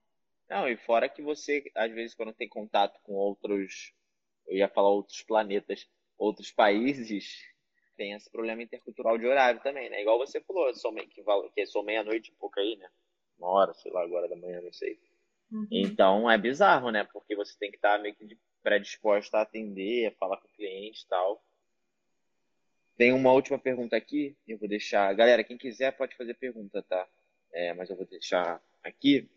[0.49, 3.93] Não, e fora que você, às vezes, quando tem contato com outros,
[4.45, 7.41] eu ia falar outros planetas, outros países,
[7.97, 10.01] tem esse problema intercultural de horário também, né?
[10.01, 12.87] Igual você falou, sou meio, que, que sou meia-noite e pouco aí, né?
[13.37, 14.99] Uma hora, sei lá, agora da manhã, não sei.
[15.51, 15.67] Uhum.
[15.71, 17.03] Então é bizarro, né?
[17.05, 21.03] Porque você tem que estar meio que predisposta a atender, a falar com o cliente
[21.03, 21.43] e tal.
[22.97, 25.13] Tem uma última pergunta aqui, eu vou deixar.
[25.13, 27.07] Galera, quem quiser pode fazer pergunta, tá?
[27.51, 29.29] É, mas eu vou deixar aqui.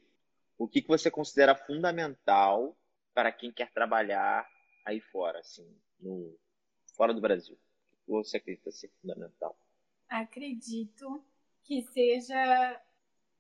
[0.56, 2.76] O que, que você considera fundamental
[3.12, 4.48] para quem quer trabalhar
[4.84, 5.68] aí fora, assim,
[6.00, 6.36] no,
[6.96, 7.58] fora do Brasil?
[7.92, 9.58] O que você acredita ser fundamental?
[10.08, 11.24] Acredito
[11.64, 12.80] que seja,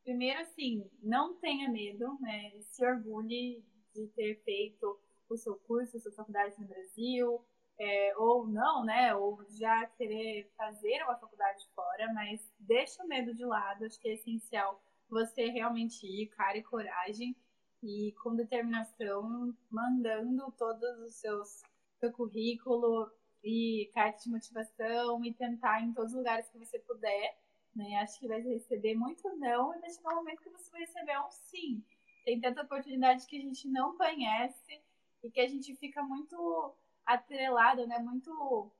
[0.02, 2.52] primeiro assim, não tenha medo, né?
[2.60, 7.44] Se orgulhe de ter feito o seu curso, a sua faculdade no Brasil,
[7.78, 9.14] é, ou não, né?
[9.14, 14.08] Ou já querer fazer uma faculdade fora, mas deixa o medo de lado, acho que
[14.08, 17.34] é essencial você realmente ir, cara e coragem,
[17.82, 21.62] e com determinação, mandando todos os seus
[21.98, 23.10] seu currículo
[23.42, 27.36] e carta de motivação e tentar em todos os lugares que você puder,
[27.74, 27.96] né?
[27.96, 31.30] Acho que vai receber muito não e vai chegar momento que você vai receber um
[31.30, 31.84] sim.
[32.24, 34.80] Tem tanta oportunidade que a gente não conhece
[35.22, 36.74] e que a gente fica muito
[37.08, 37.98] atrelado, né?
[37.98, 38.70] Muito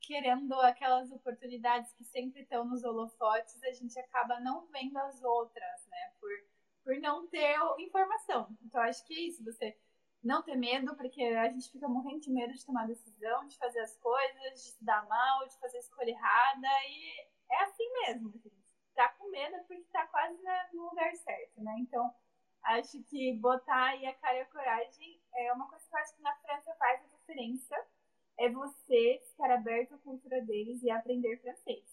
[0.00, 5.86] querendo aquelas oportunidades que sempre estão nos holofotes, a gente acaba não vendo as outras,
[5.88, 6.12] né?
[6.20, 6.30] Por,
[6.84, 8.48] por não ter informação.
[8.62, 9.76] Então, acho que é isso, você
[10.22, 13.80] não ter medo, porque a gente fica morrendo de medo de tomar decisão, de fazer
[13.80, 18.32] as coisas, de se dar mal, de fazer a escolha errada, e é assim mesmo,
[18.32, 18.62] gente.
[18.94, 20.38] Tá com medo porque tá quase
[20.72, 21.74] no lugar certo, né?
[21.78, 22.14] Então,
[22.62, 26.14] acho que botar aí a cara e a coragem é uma coisa que eu acho
[26.14, 27.00] que na França faz
[27.32, 27.74] diferença
[28.38, 31.84] é você estar aberto à cultura deles e aprender francês.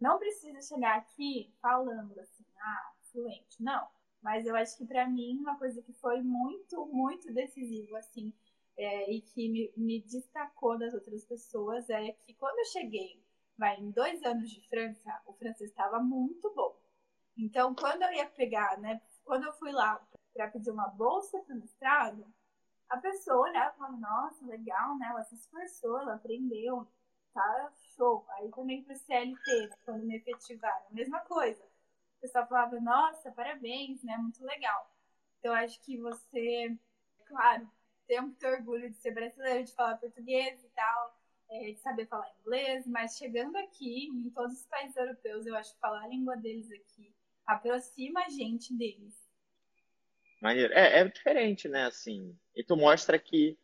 [0.00, 3.86] Não precisa chegar aqui falando assim, ah, fluente, não.
[4.22, 8.32] Mas eu acho que para mim uma coisa que foi muito, muito decisiva assim
[8.76, 13.22] é, e que me, me, destacou das outras pessoas é que quando eu cheguei,
[13.56, 16.76] vai em dois anos de França, o francês estava muito bom.
[17.36, 21.54] Então, quando eu ia pegar, né, quando eu fui lá para pedir uma bolsa para
[21.54, 22.33] o mestrado,
[22.94, 25.08] a pessoa olhava e falava, nossa, legal, né?
[25.10, 26.86] Ela se esforçou, ela aprendeu,
[27.32, 28.24] tá show.
[28.30, 31.62] Aí também pro CLT, quando me efetivaram, mesma coisa.
[32.18, 34.16] O pessoal falava, nossa, parabéns, né?
[34.16, 34.90] Muito legal.
[35.38, 36.76] Então, acho que você,
[37.26, 37.70] claro,
[38.06, 41.18] tem muito orgulho de ser brasileiro, de falar português e tal,
[41.50, 45.74] é, de saber falar inglês, mas chegando aqui, em todos os países europeus, eu acho
[45.74, 47.14] que falar a língua deles aqui
[47.46, 49.23] aproxima a gente deles.
[50.44, 50.74] Maneiro.
[50.74, 51.86] É, é diferente, né?
[51.86, 53.56] Assim, e tu mostra que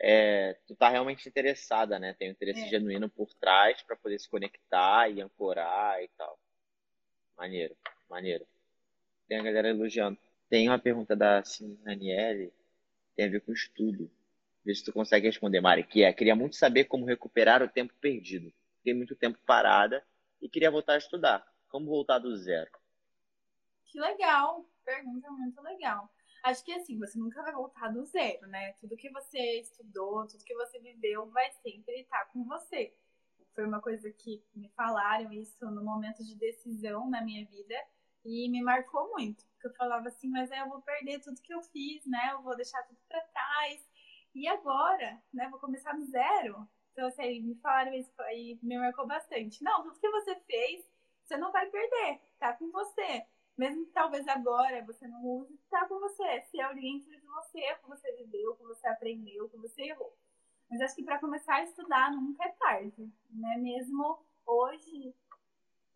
[0.00, 2.14] é, tu tá realmente interessada, né?
[2.14, 2.68] Tem um interesse é.
[2.68, 6.36] genuíno por trás para poder se conectar e ancorar e tal.
[7.36, 7.76] Maneiro,
[8.10, 8.44] maneiro.
[9.28, 10.18] Tem a galera elogiando.
[10.50, 12.52] Tem uma pergunta da Sinaniele,
[13.14, 14.10] tem a ver com estudo.
[14.64, 17.94] Vê se tu consegue responder, Mari, que é, queria muito saber como recuperar o tempo
[18.00, 18.52] perdido.
[18.78, 20.04] Fiquei muito tempo parada
[20.42, 21.46] e queria voltar a estudar.
[21.68, 22.70] Como voltar do zero?
[23.84, 26.10] Que legal, pergunta muito legal
[26.42, 28.72] acho que assim, você nunca vai voltar do zero, né?
[28.74, 32.94] Tudo que você estudou, tudo que você viveu vai sempre estar com você.
[33.54, 37.74] Foi uma coisa que me falaram isso no momento de decisão na minha vida
[38.24, 39.44] e me marcou muito.
[39.52, 42.30] Porque eu falava assim, mas aí eu vou perder tudo que eu fiz, né?
[42.32, 43.88] Eu vou deixar tudo para trás.
[44.34, 45.48] E agora, né?
[45.48, 46.68] Vou começar do zero.
[46.92, 49.62] Então, assim, me falaram isso e me marcou bastante.
[49.62, 50.86] Não, tudo que você fez,
[51.24, 52.20] você não vai perder.
[52.38, 53.26] Tá com você
[53.56, 56.42] mesmo que talvez agora você não use, está com você.
[56.50, 59.56] Se é oriente de você, o que você viveu, o que você aprendeu, o que
[59.56, 60.14] você errou.
[60.70, 63.56] Mas acho que para começar a estudar nunca é tarde, né?
[63.58, 65.14] Mesmo hoje,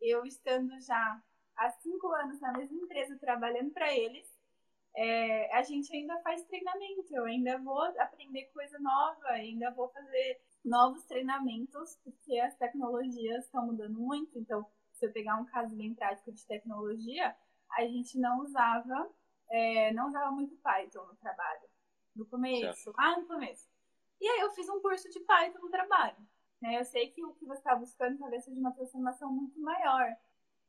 [0.00, 1.22] eu estando já
[1.56, 4.26] há cinco anos na mesma empresa trabalhando para eles,
[4.94, 10.40] é, a gente ainda faz treinamento, eu ainda vou aprender coisa nova, ainda vou fazer
[10.64, 14.38] novos treinamentos, porque as tecnologias estão mudando muito.
[14.38, 17.34] Então, se eu pegar um caso bem prático de tecnologia,
[17.76, 19.10] a gente não usava,
[19.50, 21.68] é, não usava muito Python no trabalho.
[22.14, 22.92] No começo, certo.
[22.98, 23.68] ah, no começo.
[24.20, 26.16] E aí eu fiz um curso de Python no trabalho.
[26.60, 26.78] Né?
[26.78, 30.14] Eu sei que o que você está buscando talvez seja uma transformação muito maior,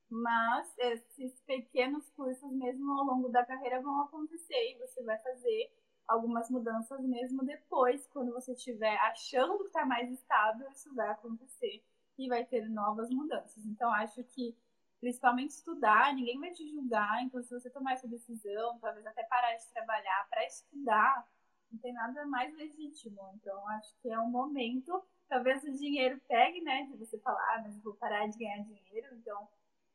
[0.09, 5.71] mas esses pequenos cursos mesmo ao longo da carreira vão acontecer e você vai fazer
[6.07, 11.83] algumas mudanças mesmo depois, quando você estiver achando que está mais estável, isso vai acontecer
[12.17, 13.65] e vai ter novas mudanças.
[13.65, 14.55] Então acho que
[15.01, 19.55] principalmente estudar, ninguém vai te julgar, então se você tomar essa decisão, talvez até parar
[19.55, 21.27] de trabalhar para estudar,
[21.71, 23.19] não tem nada mais legítimo.
[23.35, 26.83] Então acho que é um momento talvez o dinheiro pegue, né?
[26.91, 29.47] De você falar, ah, mas vou parar de ganhar dinheiro, então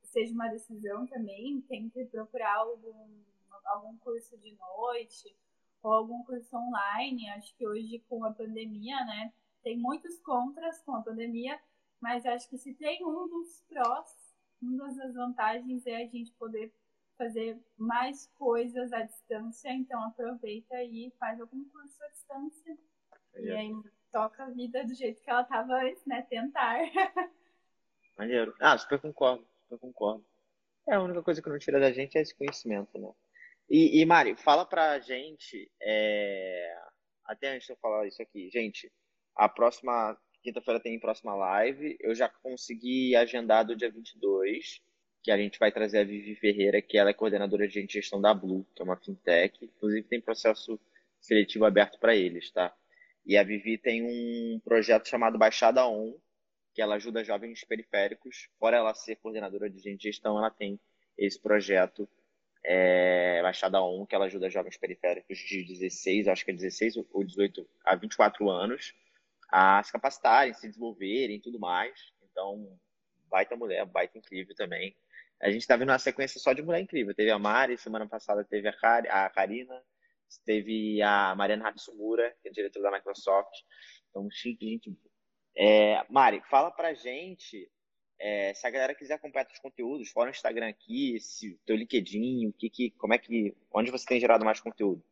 [0.02, 3.06] seja uma decisão também, tente procurar algum,
[3.66, 5.36] algum curso de noite
[5.82, 7.28] ou algum curso online.
[7.30, 9.30] Acho que hoje com a pandemia, né?
[9.62, 11.60] Tem muitos contras com a pandemia,
[12.00, 14.25] mas acho que se tem um dos prós,
[14.60, 16.72] uma das vantagens é a gente poder
[17.16, 22.78] fazer mais coisas à distância, então aproveita e faz algum curso à distância.
[23.34, 23.42] É.
[23.42, 23.72] E aí
[24.12, 26.22] toca a vida do jeito que ela estava antes, né?
[26.22, 26.78] Tentar.
[28.18, 28.54] Maneiro.
[28.60, 30.24] Ah, super concordo, super concordo.
[30.88, 33.12] É, a única coisa que não tira da gente é esse conhecimento, né?
[33.68, 36.78] E, e Mari, fala pra gente, é...
[37.24, 38.92] até antes de eu falar isso aqui, gente,
[39.34, 40.16] a próxima
[40.46, 44.80] quinta-feira tem próxima live, eu já consegui agendar do dia 22,
[45.20, 48.32] que a gente vai trazer a Vivi Ferreira, que ela é coordenadora de gestão da
[48.32, 50.78] Blue, que é uma fintech, inclusive tem processo
[51.20, 52.72] seletivo aberto para eles, tá?
[53.26, 56.14] E a Vivi tem um projeto chamado Baixada On,
[56.72, 58.48] que ela ajuda jovens periféricos.
[58.56, 60.78] Fora ela ser coordenadora de gestão, ela tem
[61.18, 62.08] esse projeto
[62.64, 67.24] é, Baixada On, que ela ajuda jovens periféricos de 16, acho que é 16 ou
[67.24, 68.94] 18 a 24 anos,
[69.48, 72.12] a se capacitarem, se desenvolverem e tudo mais.
[72.30, 72.78] Então,
[73.28, 74.96] baita mulher, baita incrível também.
[75.40, 77.14] A gente está vendo uma sequência só de mulher incrível.
[77.14, 79.82] Teve a Mari, semana passada teve a, Kari, a Karina,
[80.44, 83.54] teve a Mariana Hatsumura, que é diretora da Microsoft.
[84.10, 84.96] Então, chique, gente.
[85.56, 87.70] É, Mari, fala pra gente
[88.18, 92.48] é, se a galera quiser acompanhar os conteúdos, fora o Instagram aqui, se teu LinkedIn,
[92.48, 95.02] o que, que, como é que, onde você tem gerado mais conteúdo?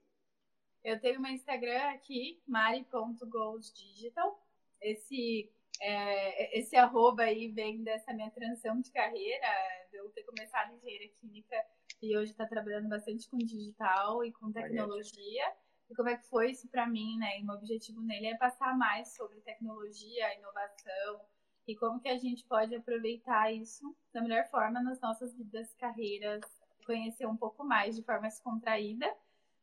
[0.85, 4.39] Eu tenho meu Instagram aqui, mari.goldsdigital.
[4.81, 9.47] Esse é, esse arroba aí vem dessa minha transição de carreira,
[9.91, 11.57] de eu ter começado engenharia química
[12.03, 15.45] e hoje está trabalhando bastante com digital e com tecnologia.
[15.89, 17.39] E como é que foi isso para mim, né?
[17.39, 21.21] E meu objetivo nele é passar mais sobre tecnologia, inovação
[21.67, 26.43] e como que a gente pode aproveitar isso da melhor forma nas nossas vidas, carreiras,
[26.85, 29.11] conhecer um pouco mais de forma descontraída.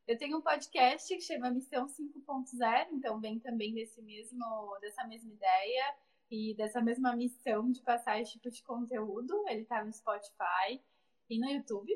[0.06, 5.32] Eu tenho um podcast que chama Missão 5.0, então vem também desse mesmo, dessa mesma
[5.32, 5.94] ideia
[6.28, 9.44] e dessa mesma missão de passar esse tipo de conteúdo.
[9.48, 10.82] Ele está no Spotify
[11.30, 11.92] e no YouTube.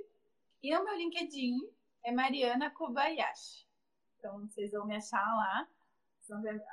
[0.62, 1.58] E o meu LinkedIn
[2.04, 3.66] é Mariana Kobayashi.
[4.18, 5.68] Então vocês vão me achar lá.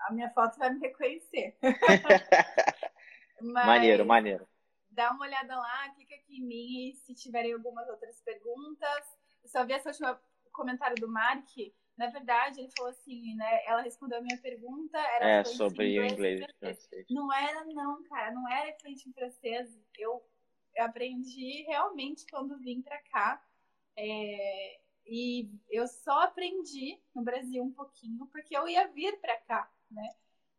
[0.07, 1.57] A minha foto vai me reconhecer.
[3.41, 4.47] maneiro, maneiro.
[4.91, 9.17] Dá uma olhada lá, clica aqui em mim se tiverem algumas outras perguntas.
[9.43, 10.15] Eu só vi esse último
[10.53, 11.49] comentário do Mark.
[11.97, 13.65] Na verdade, ele falou assim, né?
[13.65, 14.97] Ela respondeu a minha pergunta.
[14.97, 17.05] Era é, sobre o inglês e francês.
[17.09, 18.31] Não era, não, cara.
[18.31, 19.77] Não era fluente em francês.
[19.97, 20.23] Eu,
[20.75, 23.45] eu aprendi realmente quando vim pra cá.
[23.95, 29.71] É, e eu só aprendi no Brasil um pouquinho porque eu ia vir para cá,
[29.91, 30.15] né?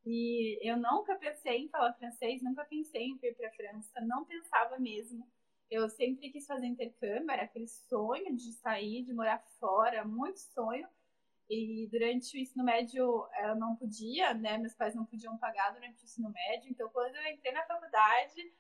[0.07, 4.25] E eu nunca pensei em falar francês, nunca pensei em vir para a França, não
[4.25, 5.27] pensava mesmo.
[5.75, 10.87] Eu sempre quis fazer intercâmbio, era aquele sonho de sair, de morar fora, muito sonho.
[11.51, 14.57] E durante o ensino médio eu não podia, né?
[14.57, 16.71] Meus pais não podiam pagar durante o ensino médio.
[16.71, 18.53] Então, quando eu entrei na faculdade,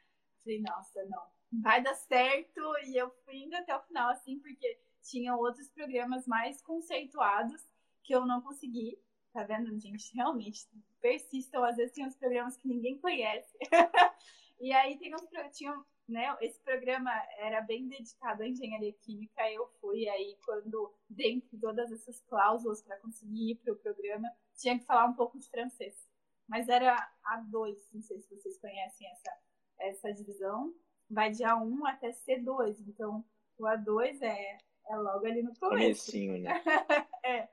[0.43, 1.23] falei, nossa, não,
[1.62, 2.61] vai dar certo.
[2.85, 7.65] E eu fui indo até o final, assim, porque tinham outros programas mais conceituados
[8.03, 8.99] que eu não consegui.
[9.33, 10.12] Tá vendo, gente?
[10.17, 10.67] Realmente,
[11.01, 11.62] persistam.
[11.62, 13.57] Às vezes tem uns programas que ninguém conhece.
[14.61, 15.73] e aí tem uns, tinha,
[16.09, 19.50] né, esse programa era bem dedicado à engenharia química.
[19.50, 24.28] Eu fui aí quando, dentro de todas essas cláusulas para conseguir ir para o programa,
[24.57, 26.09] tinha que falar um pouco de francês.
[26.46, 26.94] Mas era
[27.24, 29.38] A2, não sei se vocês conhecem essa,
[29.78, 30.74] essa divisão.
[31.09, 32.80] Vai de A1 até C2.
[32.86, 33.24] Então,
[33.59, 36.07] o A2 é é logo ali no começo.
[36.07, 36.62] Comecinho, né?
[37.24, 37.48] é.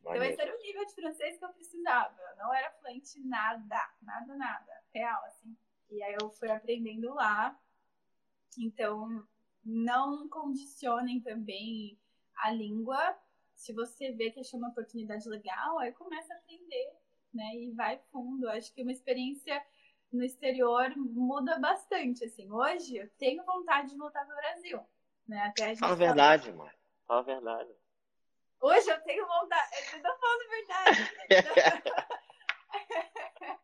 [0.00, 2.16] Então esse era o nível de francês que eu precisava.
[2.30, 4.82] Eu não era fluente nada, nada, nada.
[4.94, 5.54] Real, assim.
[5.90, 7.58] E aí eu fui aprendendo lá.
[8.58, 9.26] Então,
[9.64, 11.98] não condicionem também
[12.36, 13.16] a língua.
[13.54, 16.92] Se você vê que achou uma oportunidade legal, aí começa a aprender,
[17.32, 17.54] né?
[17.56, 18.48] E vai fundo.
[18.48, 19.62] Acho que uma experiência
[20.12, 22.50] no exterior muda bastante, assim.
[22.50, 24.80] Hoje eu tenho vontade de voltar para o Brasil
[25.28, 25.40] Né?
[25.42, 26.72] Até a gente Fala a verdade, mano.
[27.06, 27.70] Fala a verdade.
[28.60, 29.70] Hoje eu tenho vontade.
[29.92, 31.10] Eu tô falando a verdade.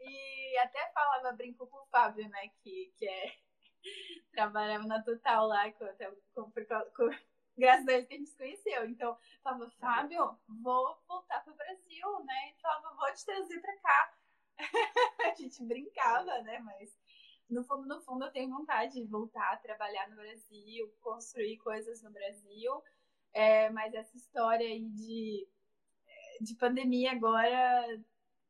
[0.00, 2.48] e até falava, brinco com o Fábio, né?
[2.62, 3.47] Que, que é.
[4.32, 5.86] Trabalhava na Total lá, com,
[6.34, 7.10] com, com,
[7.56, 8.88] graças a Deus que a gente se conheceu.
[8.88, 12.50] Então, falava, Fábio, vou voltar pro Brasil, né?
[12.50, 14.14] E falava, vou te trazer pra cá.
[15.32, 16.58] a gente brincava, né?
[16.60, 16.96] Mas
[17.48, 22.02] no fundo, no fundo, eu tenho vontade de voltar a trabalhar no Brasil, construir coisas
[22.02, 22.82] no Brasil.
[23.32, 25.48] É, mas essa história aí de,
[26.40, 28.00] de pandemia agora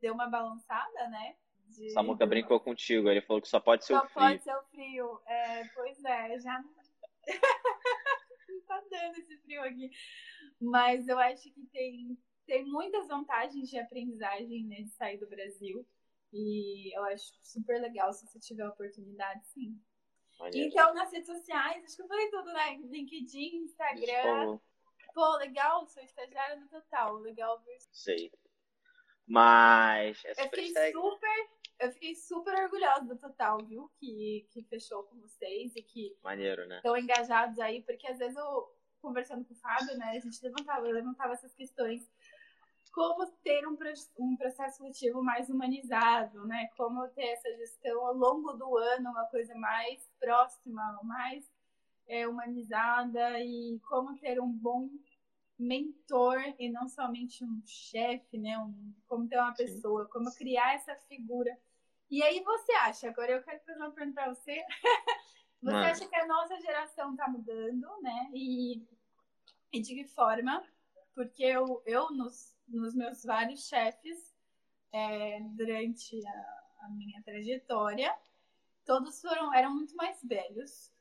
[0.01, 1.37] deu uma balançada, né?
[1.69, 4.15] De, Samuca brincou contigo, ele falou que só pode ser só o frio.
[4.15, 5.21] Só pode ser o frio.
[5.27, 6.59] É, pois é, já
[8.49, 9.91] não tá dando esse frio aqui.
[10.61, 15.87] Mas eu acho que tem, tem muitas vantagens de aprendizagem, né, de sair do Brasil.
[16.33, 19.81] E eu acho super legal se você tiver a oportunidade, sim.
[20.39, 20.69] Maneiro.
[20.69, 22.77] Então, nas redes sociais, acho que eu falei tudo, né?
[22.85, 24.59] LinkedIn, Instagram.
[25.15, 27.17] Pô, legal, sou estagiária no Total.
[27.17, 27.79] Legal ver.
[27.91, 28.31] Sei.
[29.27, 30.23] Mas.
[30.25, 31.49] eu fiquei super.
[31.81, 33.91] Eu fiquei super orgulhosa do Total, viu?
[33.99, 36.17] Que, que fechou com vocês e que.
[36.23, 36.77] Maneiro, né?
[36.77, 38.69] Estão engajados aí, porque às vezes eu,
[39.01, 40.11] conversando com o Fábio, né?
[40.17, 42.09] A gente levantava, levantava essas questões
[42.93, 43.77] como ter um,
[44.19, 46.69] um processo seletivo mais humanizado, né?
[46.77, 51.49] Como ter essa gestão ao longo do ano, uma coisa mais próxima, mais
[52.09, 54.89] é, humanizada e como ter um bom
[55.57, 58.59] mentor e não somente um chefe, né?
[58.59, 60.11] Um, como ter uma pessoa, Sim.
[60.11, 61.57] como criar essa figura.
[62.11, 63.09] E aí você acha?
[63.09, 64.65] Agora eu quero fazer uma pergunta para você.
[65.63, 68.31] você acha que a nossa geração está mudando, né?
[68.33, 68.83] E,
[69.73, 70.65] e de que forma?
[71.15, 74.35] Porque eu, eu nos nos meus vários chefes
[74.93, 78.15] é, durante a, a, minha trajetória.
[78.85, 80.93] Todos foram, eram muito mais velhos.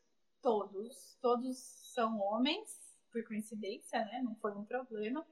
[0.41, 1.17] Todos.
[1.21, 1.57] Todos
[1.93, 4.21] são homens, por coincidência, né?
[4.23, 5.25] Não foi um problema.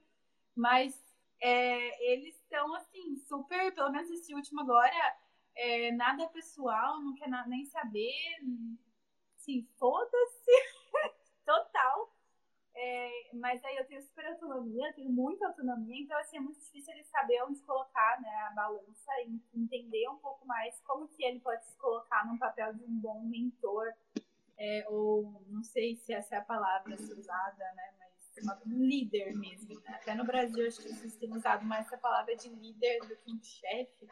[0.54, 1.02] Mas
[1.40, 5.16] é, eles estão, assim, super, pelo menos esse último agora,
[5.56, 8.12] é, nada pessoal, não quer nem saber.
[9.36, 10.52] Assim, foda-se.
[11.44, 12.12] Total.
[12.78, 16.92] É, mas aí eu tenho super autonomia, tenho muita autonomia, então assim, é muito difícil
[16.92, 21.40] ele saber onde colocar né, a balança e entender um pouco mais como que ele
[21.40, 23.94] pode se colocar no papel de um bom mentor,
[24.58, 27.94] é, ou não sei se essa é a palavra a ser usada, né,
[28.44, 29.74] mas um líder mesmo.
[29.80, 29.94] Né?
[29.94, 33.32] Até no Brasil acho que vocês têm usado mais essa palavra de líder do que
[33.32, 34.06] um chefe.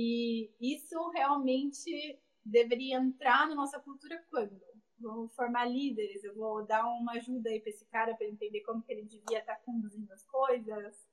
[0.00, 4.58] E isso realmente deveria entrar na nossa cultura quando?
[5.00, 8.82] vou formar líderes, eu vou dar uma ajuda aí para esse cara para entender como
[8.82, 11.08] que ele devia estar tá conduzindo as coisas.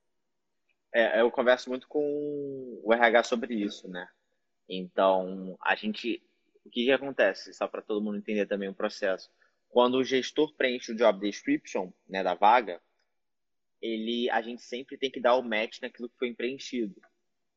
[0.93, 4.07] É, eu converso muito com o RH sobre isso, né?
[4.67, 6.23] Então, a gente,
[6.65, 9.29] o que, que acontece, só para todo mundo entender também o processo.
[9.69, 12.81] Quando o gestor preenche o job description, né, da vaga,
[13.81, 16.95] ele, a gente sempre tem que dar o match naquilo que foi preenchido.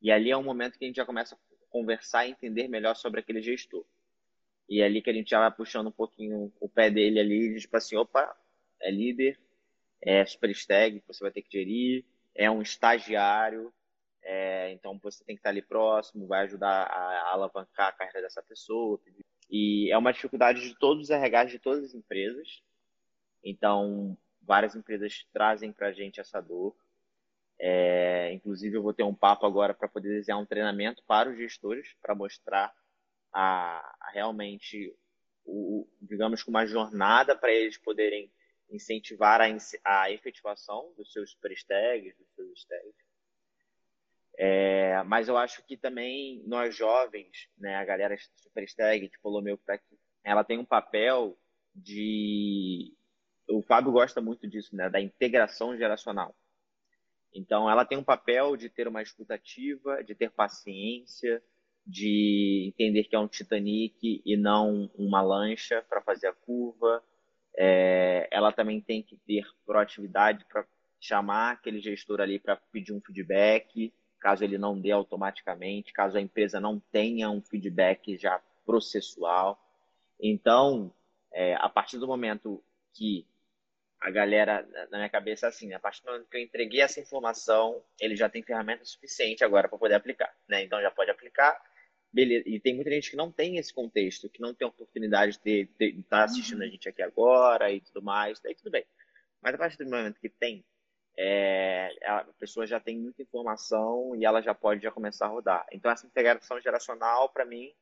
[0.01, 1.39] E ali é um momento que a gente já começa a
[1.71, 3.85] conversar e entender melhor sobre aquele gestor.
[4.69, 7.57] E é ali que a gente já vai puxando um pouquinho o pé dele ali,
[7.57, 8.37] e tipo assim, opa,
[8.81, 9.39] é líder,
[10.01, 13.73] é super stag, você vai ter que gerir, é um estagiário,
[14.23, 18.43] é, então você tem que estar ali próximo, vai ajudar a, alavancar a carreira dessa
[18.43, 19.01] pessoa.
[19.51, 22.63] E é uma dificuldade de todos os RHs de todas as empresas.
[23.43, 26.77] Então, várias empresas trazem para a gente essa dor.
[27.61, 31.37] É, inclusive, eu vou ter um papo agora para poder desenhar um treinamento para os
[31.37, 32.73] gestores, para mostrar
[33.33, 34.95] a, a realmente,
[35.45, 38.31] o, digamos que uma jornada para eles poderem
[38.71, 39.47] incentivar a,
[39.85, 43.09] a efetivação dos seus prestags, dos seus stags.
[44.41, 49.59] É, mas eu acho que também nós jovens, né, a galera super stag, tipo o
[49.59, 51.37] que tá aqui, ela tem um papel
[51.75, 52.95] de.
[53.49, 56.37] O Fábio gosta muito disso, né, da integração geracional.
[57.39, 61.41] Então, ela tem um papel de ter uma escutativa, de ter paciência,
[61.86, 67.03] de entender que é um Titanic e não uma lancha para fazer a curva.
[67.57, 70.66] É, ela também tem que ter proatividade para
[71.01, 76.20] chamar aquele gestor ali para pedir um feedback, caso ele não dê automaticamente, caso a
[76.20, 79.59] empresa não tenha um feedback já processual.
[80.20, 80.93] Então,
[81.32, 82.62] é, a partir do momento
[82.93, 83.24] que
[84.01, 87.01] a galera, na minha cabeça, é assim, a partir do momento que eu entreguei essa
[87.01, 90.33] informação, ele já tem ferramenta suficiente agora para poder aplicar.
[90.49, 90.63] Né?
[90.63, 91.61] Então, já pode aplicar
[92.13, 92.45] beleza.
[92.47, 95.69] E tem muita gente que não tem esse contexto, que não tem a oportunidade de
[95.79, 96.67] estar tá assistindo uhum.
[96.67, 98.85] a gente aqui agora e tudo mais, daí tudo bem.
[99.43, 100.65] Mas a partir do momento que tem,
[101.17, 105.67] é, a pessoa já tem muita informação e ela já pode já começar a rodar.
[105.73, 107.73] Então essa integração geracional, para mim,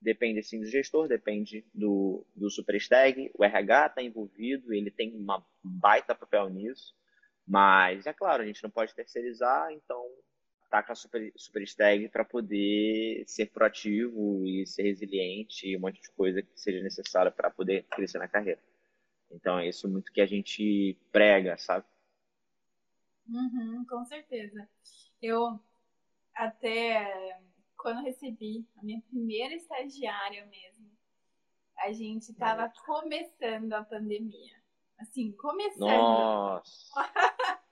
[0.00, 3.30] depende sim do gestor, depende do, do Superstag.
[3.34, 6.94] O RH está envolvido, ele tem uma baita papel nisso.
[7.46, 10.04] Mas, é claro, a gente não pode terceirizar, então
[10.82, 16.10] com a Super, Superstag para poder ser proativo e ser resiliente e um monte de
[16.10, 18.60] coisa que seja necessária para poder crescer na carreira.
[19.30, 21.84] Então é isso muito que a gente prega, sabe?
[23.28, 24.68] Uhum, com certeza.
[25.20, 25.58] Eu
[26.34, 27.38] até
[27.78, 30.90] quando recebi a minha primeira estagiária mesmo,
[31.78, 34.56] a gente estava começando a pandemia.
[34.98, 35.86] Assim, começando.
[35.86, 36.94] Nossa!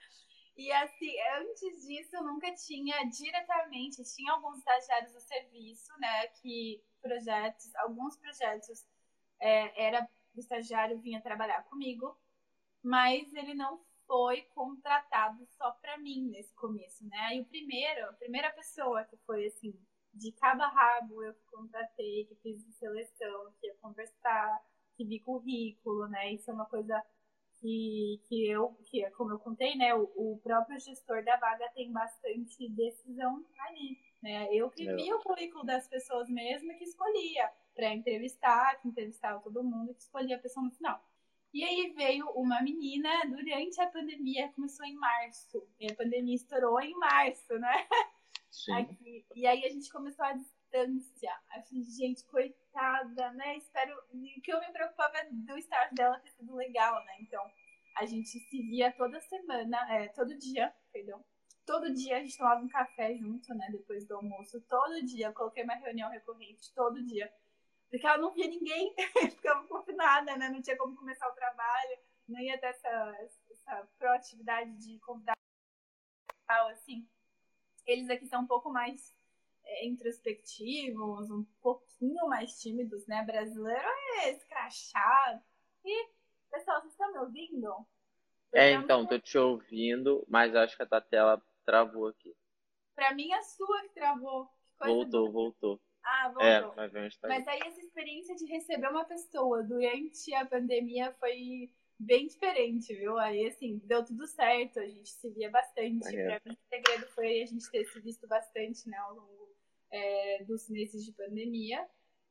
[0.57, 6.85] e assim, antes disso eu nunca tinha diretamente, tinha alguns estagiários do serviço, né, que
[7.01, 8.87] projetos, alguns projetos
[9.41, 12.19] é, era o estagiário vinha trabalhar comigo,
[12.83, 17.37] mas ele não foi contratado só para mim nesse começo, né?
[17.37, 19.75] E o primeiro, a primeira pessoa que foi assim,
[20.15, 24.63] de cabo a rabo, eu contratei, que fiz seleção, que ia conversar,
[24.97, 26.33] que vi currículo, né?
[26.33, 27.03] Isso é uma coisa
[27.61, 29.95] que, que eu, que como eu contei, né?
[29.95, 34.49] O, o próprio gestor da vaga tem bastante decisão ali, né?
[34.53, 39.65] Eu que via o currículo das pessoas mesmo que escolhia para entrevistar, que entrevistava todo
[39.65, 41.03] mundo, que escolhia a pessoa no final.
[41.53, 45.65] E aí veio uma menina durante a pandemia, começou em março.
[45.79, 47.87] E a pandemia estourou em março, né?
[48.73, 49.27] Aqui.
[49.35, 51.33] E aí a gente começou a distância.
[51.49, 53.57] Falei, gente, coitada, né?
[53.57, 53.97] Espero.
[54.13, 57.17] O que eu me preocupava é do estágio dela ter sido legal, né?
[57.21, 57.43] Então,
[57.97, 61.25] a gente se via toda semana, é, todo dia, perdão.
[61.67, 63.69] Todo dia a gente tomava um café junto, né?
[63.71, 64.61] Depois do almoço.
[64.63, 65.29] Todo dia.
[65.29, 67.33] Eu coloquei uma reunião recorrente todo dia.
[67.91, 68.95] Porque ela não via ninguém,
[69.31, 70.49] ficava confinada, né?
[70.49, 71.99] Não tinha como começar o trabalho,
[72.29, 75.35] não ia ter essa, essa proatividade de convidar
[76.49, 77.09] assim
[77.87, 79.15] eles aqui são um pouco mais
[79.65, 83.23] é, introspectivos, um pouquinho mais tímidos, né?
[83.25, 83.89] Brasileiro
[84.23, 85.43] é escrachado.
[85.85, 86.09] E,
[86.51, 87.87] pessoal, vocês estão me ouvindo?
[88.53, 92.35] é, então, tô te ouvindo, mas acho que a tua tela travou aqui.
[92.95, 94.47] Pra mim, a sua que travou.
[94.81, 95.81] Que voltou, voltou.
[96.05, 96.43] Ah, voltou.
[96.43, 102.27] É, mas, mas aí essa experiência de receber uma pessoa durante a pandemia foi bem
[102.27, 103.19] diferente, viu?
[103.19, 106.17] Aí, assim, deu tudo certo, a gente se via bastante.
[106.17, 106.39] É.
[106.39, 109.49] Pra mim, o segredo foi a gente ter se visto bastante, né, ao longo
[109.91, 111.87] é, dos meses de pandemia.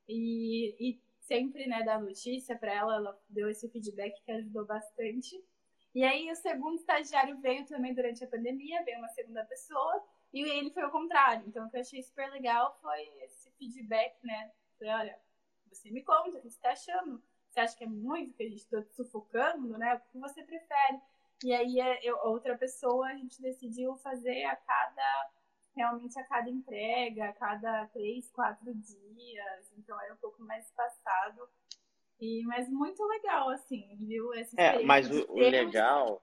[0.08, 5.42] E, e sempre, né, dar notícia para ela, ela deu esse feedback que ajudou bastante.
[5.96, 10.04] E aí, o segundo estagiário veio também durante a pandemia, veio uma segunda pessoa,
[10.34, 11.48] e ele foi o contrário.
[11.48, 14.52] Então, o que eu achei super legal foi esse feedback, né?
[14.80, 15.20] Falei, olha,
[15.68, 17.22] você me conta o que você está achando
[17.54, 19.96] você acha que é muito, que a gente está sufocando, né?
[19.96, 21.00] O que você prefere?
[21.44, 25.30] E aí é, eu, outra pessoa a gente decidiu fazer a cada
[25.76, 31.48] realmente a cada entrega, a cada três, quatro dias, então era um pouco mais espaçado.
[32.20, 34.34] E, mas muito legal, assim, viu?
[34.34, 36.22] Essa é, mas o, o legal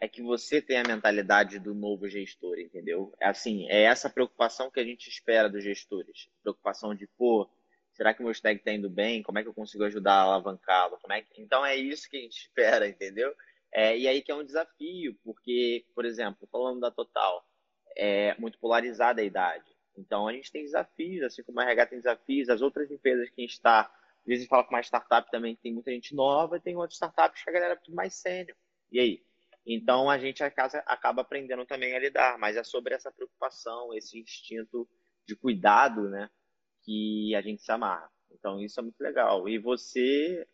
[0.00, 3.14] é que você tem a mentalidade do novo gestor, entendeu?
[3.20, 6.28] É assim, é essa preocupação que a gente espera dos gestores.
[6.42, 7.48] Preocupação de, pô,
[7.92, 9.22] Será que o meu stack está indo bem?
[9.22, 10.98] Como é que eu consigo ajudar a alavancá-lo?
[11.00, 11.40] Como é que...
[11.40, 13.34] Então é isso que a gente espera, entendeu?
[13.72, 17.44] É, e aí que é um desafio, porque, por exemplo, falando da Total,
[17.96, 19.70] é muito polarizada a idade.
[19.96, 23.40] Então a gente tem desafios, assim como a RH tem desafios, as outras empresas que
[23.40, 26.56] a gente está, às vezes fala com uma startup também que tem muita gente nova,
[26.56, 28.56] e tem outras startups que a galera é tudo mais sênior.
[28.90, 29.22] E aí?
[29.64, 34.88] Então a gente acaba aprendendo também a lidar, mas é sobre essa preocupação, esse instinto
[35.26, 36.28] de cuidado, né?
[36.84, 38.10] Que a gente se amarra.
[38.30, 39.48] Então isso é muito legal.
[39.48, 40.46] E você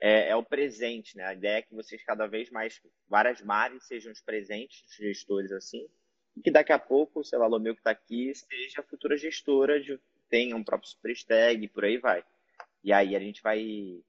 [0.00, 1.24] é, é, o presente, né?
[1.24, 5.52] A ideia é que vocês cada vez mais, várias mares sejam os presentes, os gestores
[5.52, 5.86] assim,
[6.36, 9.80] e que daqui a pouco, sei lá, meu que está aqui, seja a futura gestora,
[9.80, 9.98] de,
[10.28, 12.24] tenha um próprio superstag, por aí vai.
[12.82, 14.02] E aí a gente vai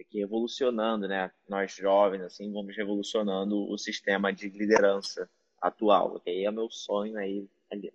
[0.00, 1.30] aqui evolucionando, né?
[1.48, 5.28] Nós jovens, assim, vamos revolucionando o sistema de liderança
[5.60, 7.92] atual, que aí é meu sonho aí ali.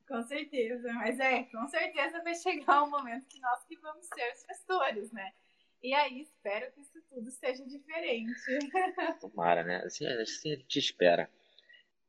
[0.08, 4.32] Com certeza, mas é, com certeza vai chegar um momento que nós que vamos ser
[4.32, 5.34] os gestores, né?
[5.82, 8.32] E aí, espero que isso tudo seja diferente.
[9.20, 9.82] Tomara, né?
[9.84, 11.30] Assim, assim a gente espera.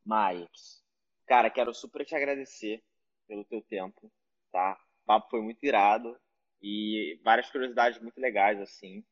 [0.06, 0.82] Mas,
[1.28, 2.82] cara, quero super te agradecer
[3.28, 4.10] pelo teu tempo,
[4.50, 4.80] tá?
[5.04, 6.18] O papo foi muito irado
[6.62, 9.04] e várias curiosidades muito legais, assim.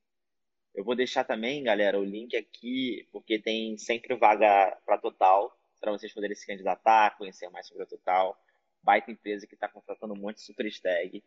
[0.73, 5.91] Eu vou deixar também, galera, o link aqui, porque tem sempre vaga para Total, para
[5.91, 8.39] vocês poderem se candidatar, conhecer mais sobre a Total
[8.87, 11.21] baita empresa que está contratando um monte de super stag.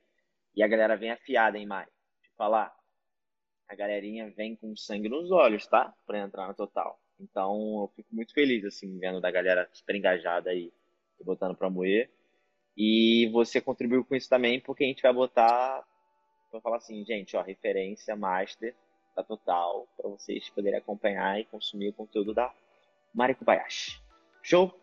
[0.56, 1.90] E a galera vem afiada, hein, Mari?
[2.24, 2.74] Eu falar.
[3.68, 5.94] A galerinha vem com sangue nos olhos, tá?
[6.06, 6.98] Pra entrar no total.
[7.20, 10.72] Então, eu fico muito feliz, assim, vendo da galera super engajada aí,
[11.22, 12.10] botando pra moer.
[12.74, 15.84] E você contribuiu com isso também, porque a gente vai botar,
[16.50, 18.74] vai falar assim, gente, ó, referência master
[19.14, 22.50] da Total, para vocês poderem acompanhar e consumir o conteúdo da
[23.12, 24.00] Mari Kobayashi.
[24.42, 24.79] Show?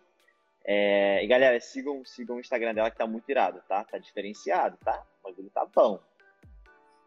[0.69, 3.85] É, e galera, sigam, sigam o Instagram dela que tá muito irado, tá?
[3.85, 5.01] Tá diferenciado, tá?
[5.23, 5.97] O bagulho tá bom.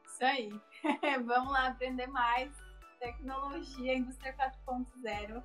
[0.07, 0.51] Isso aí.
[1.27, 2.51] Vamos lá aprender mais
[2.99, 5.43] tecnologia, indústria 4.0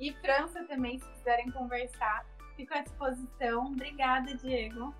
[0.00, 3.66] e França também, se quiserem conversar, fico à disposição.
[3.66, 4.94] Obrigada, Diego.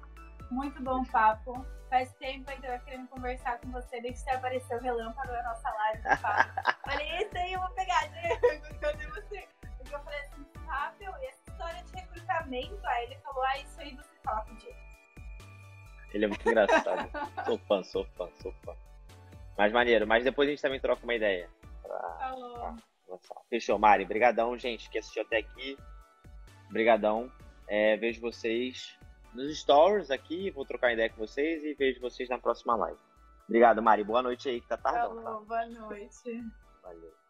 [0.50, 1.64] Muito bom papo.
[1.90, 5.70] Faz tempo que eu querendo conversar com você, desde que você apareceu relâmpago na nossa
[5.70, 6.02] live.
[6.84, 8.78] Falei, esse aí eu vou pegar, Diego.
[8.80, 9.48] Cadê você?
[9.78, 13.94] Porque eu falei assim, Fábio, essa história de recrutamento, aí ele falou, ah, isso aí
[13.94, 14.78] você fala com o Diego.
[16.12, 17.10] Ele é muito engraçado.
[17.46, 18.74] sou fã, sou fã, sou fã.
[19.56, 21.48] Mas maneiro, mas depois a gente também troca uma ideia.
[21.82, 21.98] Pra,
[23.06, 24.04] pra Fechou, Mari.
[24.04, 25.78] Obrigadão, gente, que assistiu até aqui.
[26.68, 27.30] Obrigadão.
[27.66, 28.98] É, vejo vocês
[29.32, 32.98] nos stories aqui, vou trocar ideia com vocês e vejo vocês na próxima live.
[33.48, 34.04] Obrigado, Mari.
[34.04, 35.22] Boa noite aí, que tá tardão.
[35.22, 35.32] Tá?
[35.40, 36.44] Boa noite.
[36.82, 37.23] Valeu.